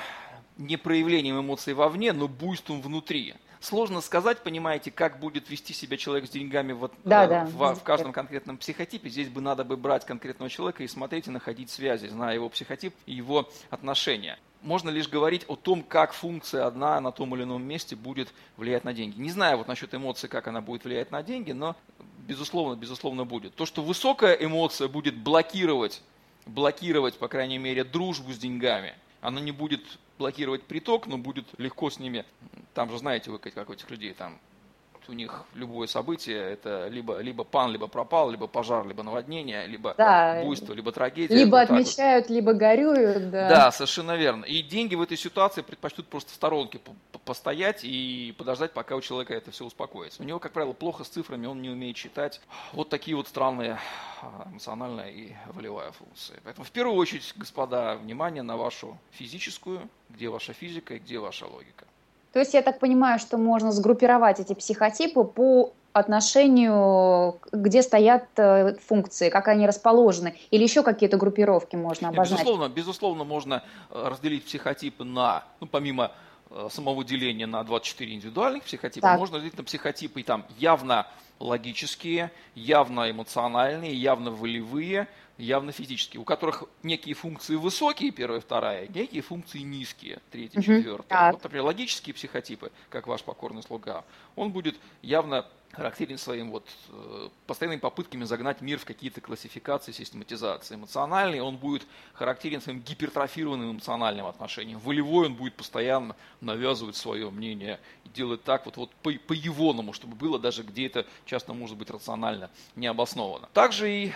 не 0.56 0.76
проявлением 0.76 1.40
эмоций 1.40 1.74
вовне, 1.74 2.12
но 2.12 2.28
буйством 2.28 2.80
внутри. 2.80 3.34
Сложно 3.64 4.02
сказать, 4.02 4.42
понимаете, 4.42 4.90
как 4.90 5.18
будет 5.18 5.48
вести 5.48 5.72
себя 5.72 5.96
человек 5.96 6.26
с 6.26 6.30
деньгами 6.30 6.72
вот, 6.72 6.92
да, 7.02 7.24
э, 7.24 7.28
да. 7.28 7.44
В, 7.46 7.74
в 7.74 7.82
каждом 7.82 8.12
конкретном 8.12 8.58
психотипе. 8.58 9.08
Здесь 9.08 9.30
бы 9.30 9.40
надо 9.40 9.64
бы 9.64 9.78
брать 9.78 10.04
конкретного 10.04 10.50
человека 10.50 10.82
и 10.82 10.86
смотреть 10.86 11.28
и 11.28 11.30
находить 11.30 11.70
связи, 11.70 12.08
зная 12.08 12.34
его 12.34 12.50
психотип 12.50 12.94
и 13.06 13.14
его 13.14 13.48
отношения 13.70 14.38
можно 14.60 14.90
лишь 14.90 15.08
говорить 15.08 15.44
о 15.48 15.56
том, 15.56 15.82
как 15.82 16.12
функция 16.12 16.66
одна 16.66 17.00
на 17.00 17.10
том 17.10 17.34
или 17.34 17.44
ином 17.44 17.62
месте 17.62 17.96
будет 17.96 18.32
влиять 18.56 18.84
на 18.84 18.92
деньги. 18.92 19.18
Не 19.18 19.30
знаю 19.30 19.58
вот 19.58 19.68
насчет 19.68 19.94
эмоций, 19.94 20.28
как 20.28 20.46
она 20.46 20.60
будет 20.60 20.84
влиять 20.84 21.10
на 21.10 21.22
деньги, 21.22 21.52
но 21.52 21.76
безусловно, 22.26 22.74
безусловно 22.74 23.24
будет. 23.24 23.54
То, 23.54 23.66
что 23.66 23.82
высокая 23.82 24.34
эмоция 24.34 24.88
будет 24.88 25.16
блокировать, 25.16 26.02
блокировать, 26.46 27.18
по 27.18 27.28
крайней 27.28 27.58
мере, 27.58 27.84
дружбу 27.84 28.32
с 28.32 28.38
деньгами, 28.38 28.94
она 29.20 29.40
не 29.40 29.52
будет 29.52 29.82
блокировать 30.18 30.62
приток, 30.62 31.06
но 31.06 31.18
будет 31.18 31.46
легко 31.58 31.90
с 31.90 31.98
ними, 31.98 32.24
там 32.74 32.90
же 32.90 32.98
знаете 32.98 33.30
вы, 33.30 33.38
как 33.38 33.68
у 33.68 33.72
этих 33.72 33.90
людей, 33.90 34.14
там 34.14 34.38
у 35.08 35.12
них 35.12 35.44
любое 35.54 35.86
событие 35.86 36.38
это 36.38 36.88
либо, 36.88 37.18
либо 37.18 37.44
пан, 37.44 37.70
либо 37.72 37.86
пропал, 37.86 38.30
либо 38.30 38.46
пожар, 38.46 38.86
либо 38.86 39.02
наводнение, 39.02 39.66
либо 39.66 39.94
да. 39.96 40.42
буйство, 40.42 40.72
либо 40.72 40.92
трагедия. 40.92 41.34
Либо 41.34 41.56
вот 41.56 41.70
отмечают, 41.70 42.28
вот. 42.28 42.34
либо 42.34 42.52
горюют. 42.52 43.30
Да. 43.30 43.48
да, 43.48 43.72
совершенно 43.72 44.16
верно. 44.16 44.44
И 44.44 44.62
деньги 44.62 44.94
в 44.94 45.02
этой 45.02 45.16
ситуации 45.16 45.62
предпочтут 45.62 46.06
просто 46.06 46.30
в 46.30 46.34
сторонке 46.34 46.80
постоять 47.24 47.80
и 47.84 48.34
подождать, 48.36 48.72
пока 48.72 48.96
у 48.96 49.00
человека 49.00 49.34
это 49.34 49.50
все 49.50 49.64
успокоится. 49.64 50.22
У 50.22 50.26
него, 50.26 50.38
как 50.38 50.52
правило, 50.52 50.72
плохо 50.72 51.04
с 51.04 51.08
цифрами, 51.08 51.46
он 51.46 51.62
не 51.62 51.70
умеет 51.70 51.96
читать. 51.96 52.40
Вот 52.72 52.88
такие 52.88 53.16
вот 53.16 53.28
странные 53.28 53.78
а, 54.22 54.48
эмоциональная 54.50 55.10
и 55.10 55.32
волевая 55.52 55.92
функция. 55.92 56.40
Поэтому 56.44 56.64
в 56.64 56.70
первую 56.70 56.96
очередь, 56.96 57.32
господа, 57.36 57.96
внимание 57.96 58.42
на 58.42 58.56
вашу 58.56 58.98
физическую, 59.12 59.88
где 60.10 60.28
ваша 60.28 60.52
физика 60.52 60.94
и 60.94 60.98
где 60.98 61.18
ваша 61.18 61.46
логика. 61.46 61.86
То 62.34 62.40
есть 62.40 62.52
я 62.52 62.62
так 62.62 62.80
понимаю, 62.80 63.20
что 63.20 63.38
можно 63.38 63.70
сгруппировать 63.70 64.40
эти 64.40 64.54
психотипы 64.54 65.22
по 65.22 65.72
отношению, 65.92 67.38
где 67.52 67.80
стоят 67.80 68.24
э, 68.36 68.74
функции, 68.84 69.30
как 69.30 69.46
они 69.46 69.68
расположены, 69.68 70.34
или 70.50 70.64
еще 70.64 70.82
какие-то 70.82 71.16
группировки 71.16 71.76
можно 71.76 72.08
обозначить? 72.08 72.44
Безусловно, 72.44 72.68
безусловно, 72.68 73.22
можно 73.22 73.62
э, 73.90 74.08
разделить 74.08 74.44
психотипы 74.46 75.04
на, 75.04 75.44
ну, 75.60 75.68
помимо 75.68 76.10
э, 76.50 76.66
самого 76.72 77.04
деления 77.04 77.46
на 77.46 77.62
24 77.62 78.12
индивидуальных 78.12 78.64
психотипа, 78.64 79.06
так. 79.06 79.18
можно 79.20 79.36
разделить 79.36 79.56
на 79.56 79.62
психотипы 79.62 80.24
там 80.24 80.44
явно 80.58 81.06
логические, 81.38 82.32
явно 82.56 83.08
эмоциональные, 83.08 83.94
явно 83.94 84.32
волевые, 84.32 85.06
явно 85.38 85.72
физические, 85.72 86.20
у 86.20 86.24
которых 86.24 86.64
некие 86.82 87.14
функции 87.14 87.56
высокие, 87.56 88.10
первая, 88.10 88.40
вторая, 88.40 88.86
некие 88.88 89.22
функции 89.22 89.60
низкие, 89.60 90.20
третья, 90.30 90.60
четвертая. 90.60 91.32
Вот, 91.32 91.42
например, 91.42 91.64
логические 91.64 92.14
психотипы, 92.14 92.70
как 92.88 93.06
ваш 93.06 93.22
покорный 93.22 93.62
слуга, 93.62 94.04
он 94.36 94.52
будет 94.52 94.76
явно 95.02 95.46
характерен 95.74 96.18
своим 96.18 96.50
вот 96.50 96.66
э, 96.90 97.28
постоянными 97.46 97.80
попытками 97.80 98.24
загнать 98.24 98.60
мир 98.60 98.78
в 98.78 98.84
какие-то 98.84 99.20
классификации, 99.20 99.92
систематизации. 99.92 100.74
Эмоциональный 100.76 101.40
он 101.40 101.56
будет 101.56 101.86
характерен 102.14 102.60
своим 102.60 102.80
гипертрофированным 102.80 103.72
эмоциональным 103.72 104.26
отношением. 104.26 104.78
Волевой 104.78 105.26
он 105.26 105.34
будет 105.34 105.54
постоянно 105.54 106.16
навязывать 106.40 106.96
свое 106.96 107.30
мнение 107.30 107.80
и 108.04 108.08
делать 108.08 108.44
так 108.44 108.66
вот, 108.66 108.76
вот 108.76 108.90
по, 109.02 109.12
по-егоному, 109.12 109.92
чтобы 109.92 110.14
было 110.16 110.38
даже 110.38 110.62
где 110.62 110.86
это 110.86 111.06
часто 111.26 111.52
может 111.52 111.76
быть 111.76 111.90
рационально 111.90 112.50
не 112.76 112.86
обосновано. 112.86 113.48
Также 113.52 113.90
и 113.90 114.12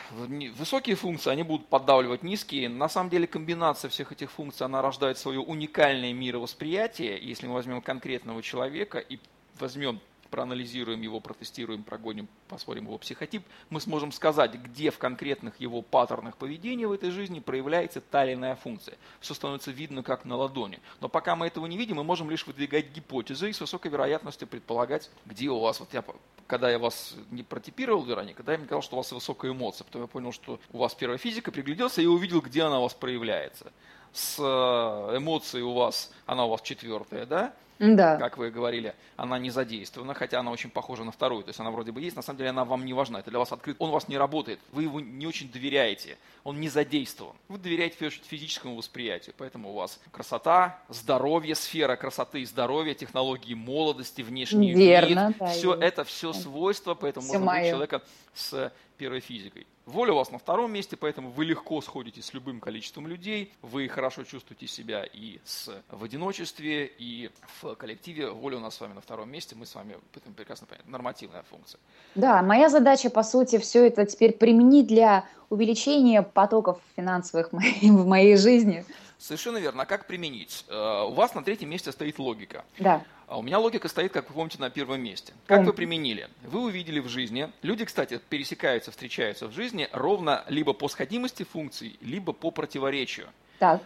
высокие 0.57 0.97
функции, 0.97 1.31
они 1.31 1.43
будут 1.43 1.67
поддавливать 1.69 2.23
низкие. 2.23 2.69
На 2.69 2.89
самом 2.89 3.11
деле 3.11 3.27
комбинация 3.27 3.89
всех 3.89 4.13
этих 4.13 4.31
функций, 4.31 4.65
она 4.65 4.83
рождает 4.83 5.19
свое 5.19 5.41
уникальное 5.41 6.13
мировосприятие. 6.13 7.19
Если 7.21 7.47
мы 7.47 7.55
возьмем 7.55 7.83
конкретного 7.83 8.43
человека 8.43 8.99
и 8.99 9.19
возьмем 9.59 10.01
проанализируем 10.31 11.01
его, 11.01 11.21
протестируем, 11.21 11.83
прогоним, 11.83 12.29
посмотрим 12.49 12.85
его 12.85 12.99
психотип, 12.99 13.45
мы 13.71 13.81
сможем 13.81 14.13
сказать, 14.13 14.55
где 14.55 14.91
в 14.91 14.99
конкретных 14.99 15.61
его 15.61 15.83
паттернах 15.83 16.37
поведения 16.37 16.87
в 16.87 16.93
этой 16.93 17.11
жизни 17.11 17.41
проявляется 17.41 18.01
та 18.01 18.25
или 18.25 18.35
иная 18.35 18.57
функция. 18.57 18.97
Все 19.21 19.35
становится 19.35 19.71
видно 19.71 20.03
как 20.03 20.25
на 20.25 20.37
ладони. 20.37 20.81
Но 21.01 21.09
пока 21.09 21.37
мы 21.37 21.47
этого 21.47 21.67
не 21.67 21.77
видим, 21.77 21.97
мы 21.97 22.05
можем 22.05 22.31
лишь 22.31 22.47
выдвигать 22.47 22.91
гипотезы 22.91 23.51
и 23.51 23.53
с 23.53 23.61
высокой 23.61 23.91
вероятностью 23.91 24.49
предполагать, 24.49 25.11
где 25.27 25.49
у 25.49 25.59
вас, 25.59 25.81
вот 25.81 25.93
я 25.93 26.03
когда 26.49 26.71
я 26.71 26.79
вас 26.79 27.15
не 27.31 27.43
протипировал, 27.43 28.03
Вероника, 28.05 28.43
да, 28.43 28.53
я 28.53 28.59
мне 28.59 28.67
сказал, 28.67 28.83
что 28.83 28.97
у 28.97 29.01
вас 29.01 29.13
высокая 29.13 29.53
эмоция. 29.53 29.85
Потом 29.85 30.03
я 30.03 30.09
понял, 30.09 30.33
что 30.33 30.59
у 30.73 30.79
вас 30.79 30.95
первая 30.95 31.19
физика, 31.19 31.53
пригляделся 31.53 32.01
и 32.01 32.07
увидел, 32.07 32.41
где 32.41 32.63
она 32.63 32.81
у 32.81 32.85
вас 32.85 32.95
проявляется. 32.95 33.71
С 34.15 34.39
э, 34.39 35.17
эмоцией 35.19 35.63
у 35.63 35.75
вас, 35.75 36.11
она 36.25 36.47
у 36.47 36.49
вас 36.49 36.63
четвертая, 36.63 37.27
да? 37.27 37.55
Да. 37.79 38.17
как 38.17 38.39
вы 38.39 38.51
говорили, 38.51 38.95
она 39.17 39.39
не 39.39 39.51
задействована, 39.51 40.15
хотя 40.15 40.41
она 40.41 40.51
очень 40.51 40.71
похожа 40.71 41.05
на 41.05 41.13
вторую. 41.13 41.45
То 41.45 41.51
есть 41.51 41.61
она 41.61 41.71
вроде 41.71 41.93
бы 41.93 42.01
есть, 42.01 42.17
на 42.17 42.23
самом 42.23 42.39
деле 42.39 42.51
она 42.51 42.65
вам 42.65 42.85
не 42.85 42.93
важна. 42.93 43.21
Это 43.21 43.31
для 43.31 43.39
вас 43.39 43.53
открыт. 43.53 43.77
Он 43.79 43.91
у 43.91 43.93
вас 43.93 44.09
не 44.09 44.19
работает. 44.19 44.59
Вы 44.73 44.85
его 44.85 45.01
не 45.01 45.27
очень 45.27 45.51
доверяете. 45.51 46.19
Он 46.45 46.61
не 46.61 46.69
задействован. 46.69 47.37
Вы 47.49 47.59
доверяете 47.59 48.11
физическому 48.11 48.77
восприятию. 48.77 49.35
Поэтому 49.39 49.71
у 49.71 49.75
вас 49.75 50.01
красота, 50.11 50.81
здоровье, 50.89 51.55
сфера 51.55 51.97
красоты 51.97 52.41
и 52.41 52.45
здоровья, 52.45 52.95
технологии 52.95 53.55
молодости, 53.55 54.23
внешний 54.23 54.75
Верно, 54.75 55.29
вид. 55.29 55.37
Да, 55.39 55.47
все 55.47 55.75
это 55.75 56.05
все 56.05 56.33
свойства, 56.33 56.95
поэтому 56.95 57.27
все 57.27 57.39
можно 57.39 57.61
быть 57.61 57.71
человека 57.71 58.03
с 58.35 58.73
первой 58.97 59.21
физикой. 59.21 59.67
Воля 59.89 60.13
у 60.13 60.17
вас 60.17 60.31
на 60.31 60.39
втором 60.39 60.71
месте, 60.71 60.99
поэтому 60.99 61.31
вы 61.31 61.47
легко 61.47 61.81
сходите 61.81 62.21
с 62.21 62.35
любым 62.35 62.61
количеством 62.61 63.07
людей, 63.07 63.55
вы 63.63 63.89
хорошо 63.89 64.23
чувствуете 64.23 64.67
себя 64.67 65.03
и 65.03 65.39
с, 65.47 65.71
в 65.91 66.05
одиночестве, 66.05 66.85
и 66.99 67.31
в 67.63 67.75
коллективе. 67.75 68.31
Воля 68.31 68.59
у 68.59 68.61
нас 68.61 68.75
с 68.75 68.81
вами 68.83 68.93
на 68.93 69.01
втором 69.01 69.31
месте, 69.31 69.57
мы 69.57 69.65
с 69.65 69.75
вами 69.75 69.97
будем 70.13 70.35
прекрасно 70.35 70.67
понять. 70.67 70.87
Нормативная 70.87 71.43
функция. 71.43 71.81
Да, 72.15 72.43
моя 72.43 72.69
задача, 72.69 73.09
по 73.09 73.23
сути, 73.23 73.57
все 73.57 73.87
это 73.87 74.05
теперь 74.05 74.35
применить 74.35 74.89
для 74.89 75.25
увеличения 75.49 76.21
потоков 76.21 76.79
финансовых 76.95 77.51
в 77.51 78.07
моей 78.07 78.37
жизни. 78.37 78.85
Совершенно 79.19 79.59
верно. 79.59 79.83
А 79.83 79.87
как 79.87 80.07
применить? 80.07 80.65
Э, 80.69 81.05
у 81.09 81.13
вас 81.13 81.35
на 81.35 81.43
третьем 81.43 81.69
месте 81.71 81.91
стоит 81.93 82.19
логика. 82.19 82.65
Да. 82.79 83.05
А 83.27 83.39
у 83.39 83.43
меня 83.43 83.59
логика 83.59 83.89
стоит, 83.89 84.13
как 84.13 84.29
вы 84.31 84.35
помните, 84.35 84.59
на 84.59 84.71
первом 84.71 85.03
месте. 85.03 85.35
Как 85.47 85.65
вы 85.65 85.73
применили? 85.73 86.31
Вы 86.43 86.63
увидели 86.63 86.99
в 86.99 87.09
жизни, 87.09 87.53
люди, 87.63 87.85
кстати, 87.85 88.21
пересекаются, 88.31 88.91
встречаются 88.91 89.49
в 89.49 89.53
жизни 89.53 89.89
ровно 89.93 90.45
либо 90.49 90.73
по 90.73 90.89
сходимости 90.89 91.43
функций, 91.43 91.99
либо 92.01 92.33
по 92.33 92.51
противоречию. 92.51 93.29
Так. 93.59 93.83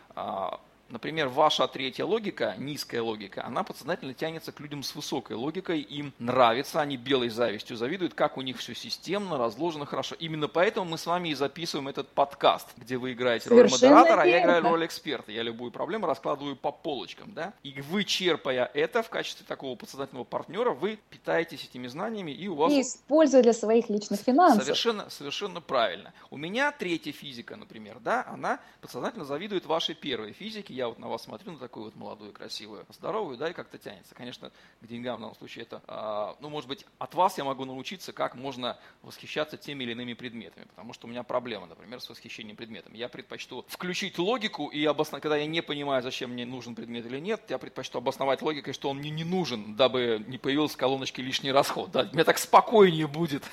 Например, 0.93 1.29
ваша 1.29 1.67
третья 1.69 2.05
логика, 2.05 2.55
низкая 2.59 3.01
логика, 3.01 3.43
она 3.47 3.65
подсознательно 3.65 4.13
тянется 4.13 4.53
к 4.53 4.61
людям 4.61 4.83
с 4.83 4.95
высокой 4.95 5.37
логикой, 5.37 5.81
им 5.81 6.13
нравится, 6.19 6.83
они 6.83 6.99
белой 6.99 7.31
завистью 7.31 7.79
завидуют, 7.79 8.13
как 8.13 8.37
у 8.37 8.43
них 8.43 8.59
все 8.59 8.75
системно, 8.75 9.39
разложено 9.39 9.87
хорошо. 9.87 10.15
Именно 10.19 10.49
поэтому 10.49 10.91
мы 10.91 10.99
с 10.99 11.07
вами 11.07 11.31
и 11.31 11.35
записываем 11.35 11.89
этот 11.89 12.09
подкаст, 12.09 12.69
где 12.77 12.99
вы 12.99 13.15
играете 13.15 13.49
Совершенно 13.49 13.71
роль 13.71 14.01
модератора, 14.03 14.17
верно. 14.17 14.23
а 14.23 14.27
я 14.27 14.43
играю 14.43 14.63
роль 14.65 14.85
эксперта. 14.85 15.33
Я 15.33 15.43
любую 15.43 15.71
проблему 15.71 16.07
раскладываю 16.07 16.57
по 16.57 16.71
полочкам. 16.71 17.33
Да? 17.33 17.55
И 17.63 17.81
вы, 17.81 18.05
черпая 18.05 18.71
это 18.75 19.03
в 19.03 19.09
качестве 19.09 19.47
такого 19.49 19.75
подсознательного 19.77 20.25
партнера, 20.25 20.73
вы 20.73 20.99
питаетесь 21.09 21.65
этими 21.65 21.87
знаниями, 21.87 22.33
и 22.33 22.49
у 22.49 22.55
вас... 22.55 22.71
И 22.71 22.83
используя 22.83 23.43
для 23.43 23.55
своих 23.55 23.89
личных 23.89 24.21
финансов. 24.21 24.63
Совершенно, 24.63 25.09
совершенно 25.09 25.63
правильно. 25.63 26.13
У 26.29 26.37
меня 26.37 26.71
третья 26.71 27.13
физика, 27.13 27.57
например, 27.57 27.99
да, 28.01 28.27
она 28.29 28.61
подсознательно 28.83 29.25
завидует 29.25 29.65
вашей 29.65 29.95
первой 29.95 30.33
физике, 30.33 30.82
я 30.83 30.89
вот 30.89 30.99
на 30.99 31.09
вас 31.09 31.23
смотрю, 31.23 31.53
на 31.53 31.59
такую 31.59 31.85
вот 31.87 31.97
молодую, 31.97 32.33
красивую, 32.33 32.85
здоровую, 32.91 33.37
да, 33.37 33.51
и 33.51 33.53
как-то 33.53 33.79
тянется. 33.79 34.15
Конечно, 34.15 34.51
к 34.81 34.87
деньгам 34.87 35.17
в 35.17 35.21
данном 35.21 35.37
случае 35.37 35.63
это, 35.63 35.81
а, 35.87 36.37
ну, 36.41 36.49
может 36.49 36.69
быть, 36.69 36.85
от 36.99 37.15
вас 37.15 37.39
я 37.39 37.45
могу 37.45 37.65
научиться, 37.65 38.13
как 38.13 38.35
можно 38.35 38.79
восхищаться 39.03 39.57
теми 39.57 39.85
или 39.85 39.93
иными 39.93 40.15
предметами, 40.15 40.65
потому 40.65 40.93
что 40.93 41.07
у 41.07 41.11
меня 41.11 41.23
проблема, 41.23 41.67
например, 41.67 42.01
с 42.01 42.09
восхищением 42.09 42.57
предметами. 42.57 42.97
Я 42.97 43.09
предпочту 43.09 43.65
включить 43.69 44.19
логику 44.19 44.69
и 44.69 44.85
обосновать, 44.85 45.23
когда 45.23 45.37
я 45.37 45.47
не 45.47 45.63
понимаю, 45.63 46.03
зачем 46.03 46.31
мне 46.31 46.45
нужен 46.45 46.75
предмет 46.75 47.07
или 47.07 47.21
нет, 47.21 47.43
я 47.49 47.59
предпочту 47.59 47.99
обосновать 47.99 48.43
логикой, 48.43 48.73
что 48.73 48.91
он 48.91 48.99
мне 48.99 49.11
не 49.11 49.25
нужен, 49.25 49.77
дабы 49.77 50.25
не 50.27 50.39
появился 50.39 50.75
в 50.75 50.79
колоночке 50.79 51.23
лишний 51.23 51.53
расход. 51.53 51.93
Да, 51.93 52.09
мне 52.13 52.25
так 52.25 52.39
спокойнее 52.39 53.07
будет. 53.07 53.45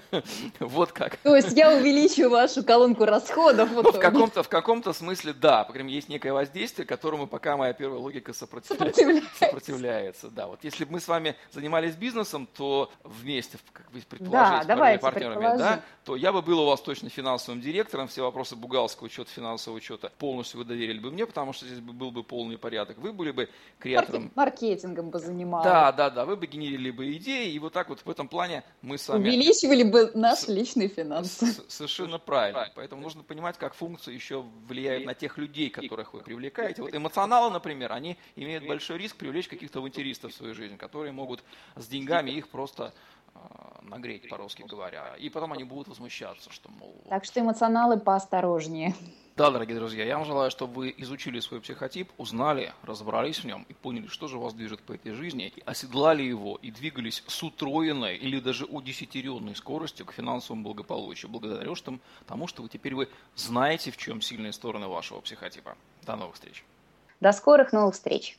Вот 0.59 0.93
как. 0.93 1.17
То 1.19 1.37
есть 1.37 1.57
я 1.57 1.73
увеличу 1.73 2.29
вашу 2.29 2.63
колонку 2.63 3.05
расходов. 3.05 3.71
Ну, 3.73 3.93
в 3.93 3.99
каком-то 3.99 4.43
в 4.43 4.49
каком-то 4.49 4.93
смысле, 4.93 5.33
да. 5.33 5.65
По 5.65 5.73
крайней 5.73 5.89
мере, 5.89 5.97
есть 5.97 6.09
некое 6.09 6.33
воздействие, 6.33 6.56
действие, 6.57 6.87
которому 6.87 7.27
пока 7.27 7.57
моя 7.57 7.73
первая 7.73 8.01
логика 8.01 8.33
сопротивляется. 8.33 9.01
сопротивляется. 9.01 9.39
сопротивляется 9.39 10.31
да. 10.31 10.47
Вот 10.47 10.65
если 10.65 10.85
бы 10.85 10.93
мы 10.93 11.01
с 11.01 11.09
вами 11.09 11.37
занимались 11.53 11.95
бизнесом, 11.95 12.49
то 12.57 12.91
вместе, 13.05 13.59
как 13.73 13.91
вы 13.93 14.01
предположите, 14.01 14.67
да, 14.67 14.99
партнерами, 14.99 15.59
да, 15.59 15.83
то 16.05 16.17
я 16.17 16.33
бы 16.33 16.43
был 16.43 16.61
у 16.61 16.67
вас 16.67 16.81
точно 16.81 17.09
финансовым 17.09 17.61
директором, 17.61 18.09
все 18.09 18.23
вопросы 18.23 18.57
бухгалтерского 18.57 19.07
учета, 19.07 19.31
финансового 19.31 19.79
учета 19.79 20.13
полностью 20.19 20.59
вы 20.59 20.65
доверили 20.65 20.99
бы 20.99 21.11
мне, 21.11 21.27
потому 21.27 21.53
что 21.53 21.67
здесь 21.67 21.81
был 21.81 22.11
бы 22.11 22.23
полный 22.23 22.59
порядок. 22.59 22.99
Вы 22.99 23.13
были 23.13 23.33
бы 23.33 23.49
креатором. 23.79 24.31
Маркетингом 24.35 25.11
бы 25.11 25.19
занимались. 25.19 25.65
Да, 25.65 25.93
да, 25.93 26.11
да. 26.11 26.25
Вы 26.25 26.37
бы 26.37 26.47
генерили 26.47 26.91
бы 26.91 27.13
идеи, 27.17 27.53
и 27.53 27.59
вот 27.59 27.73
так 27.73 27.89
вот 27.89 28.01
в 28.05 28.11
этом 28.11 28.29
плане 28.29 28.63
мы 28.83 28.99
с 28.99 29.09
вами... 29.09 29.29
Увеличивали 29.29 29.83
бы 29.83 30.11
наши 30.15 30.53
личные 30.53 30.89
финансы. 30.89 31.47
Совершенно 31.69 32.19
правильно. 32.19 32.71
Поэтому 32.75 33.03
нужно 33.03 33.23
понимать, 33.23 33.59
как 33.59 33.75
функция 33.75 34.15
еще 34.15 34.45
влияет 34.69 35.05
на 35.05 35.15
тех 35.15 35.39
людей, 35.39 35.71
которых 35.71 36.15
вы 36.15 36.21
привлекаете 36.21 36.46
привлекаете. 36.51 36.83
Вот 36.83 36.95
эмоционалы, 36.95 37.51
например, 37.51 37.93
они 37.93 38.17
имеют 38.37 38.67
большой 38.67 38.99
риск 38.99 39.17
привлечь 39.17 39.49
каких-то 39.49 39.81
авантюристов 39.81 40.33
в 40.33 40.37
свою 40.37 40.55
жизнь, 40.55 40.77
которые 40.77 41.13
могут 41.13 41.43
с 41.75 41.87
деньгами 41.87 42.31
их 42.31 42.49
просто 42.49 42.93
нагреть, 43.83 44.29
по-русски 44.29 44.63
говоря. 44.63 45.15
И 45.19 45.29
потом 45.31 45.53
они 45.53 45.65
будут 45.65 45.89
возмущаться, 45.89 46.51
что, 46.51 46.71
мол... 46.71 46.95
Так 47.09 47.25
что 47.25 47.41
эмоционалы 47.41 47.99
поосторожнее. 47.99 48.95
Да, 49.37 49.51
дорогие 49.51 49.77
друзья, 49.77 50.03
я 50.03 50.17
вам 50.17 50.25
желаю, 50.25 50.51
чтобы 50.51 50.75
вы 50.75 50.95
изучили 50.97 51.41
свой 51.41 51.61
психотип, 51.61 52.11
узнали, 52.17 52.73
разобрались 52.83 53.41
в 53.41 53.45
нем 53.45 53.67
и 53.69 53.75
поняли, 53.75 54.07
что 54.07 54.29
же 54.29 54.39
вас 54.39 54.55
движет 54.55 54.81
по 54.81 54.95
этой 54.95 55.13
жизни, 55.13 55.53
и 55.55 55.63
оседлали 55.67 56.23
его 56.23 56.59
и 56.63 56.71
двигались 56.71 57.23
с 57.27 57.43
утроенной 57.43 58.17
или 58.17 58.41
даже 58.41 58.65
удесятеренной 58.65 59.55
скоростью 59.55 60.07
к 60.07 60.13
финансовому 60.13 60.63
благополучию, 60.63 61.31
благодаря 61.31 61.71
тому, 62.27 62.47
что 62.47 62.63
вы 62.63 62.71
теперь 62.71 62.95
вы 62.95 63.11
знаете, 63.35 63.91
в 63.91 63.99
чем 63.99 64.23
сильные 64.23 64.53
стороны 64.53 64.89
вашего 64.89 65.21
психотипа. 65.21 65.77
До 66.07 66.17
новых 66.17 66.37
встреч. 66.37 66.65
До 67.21 67.33
скорых 67.33 67.75
новых 67.75 67.95
встреч. 67.95 68.35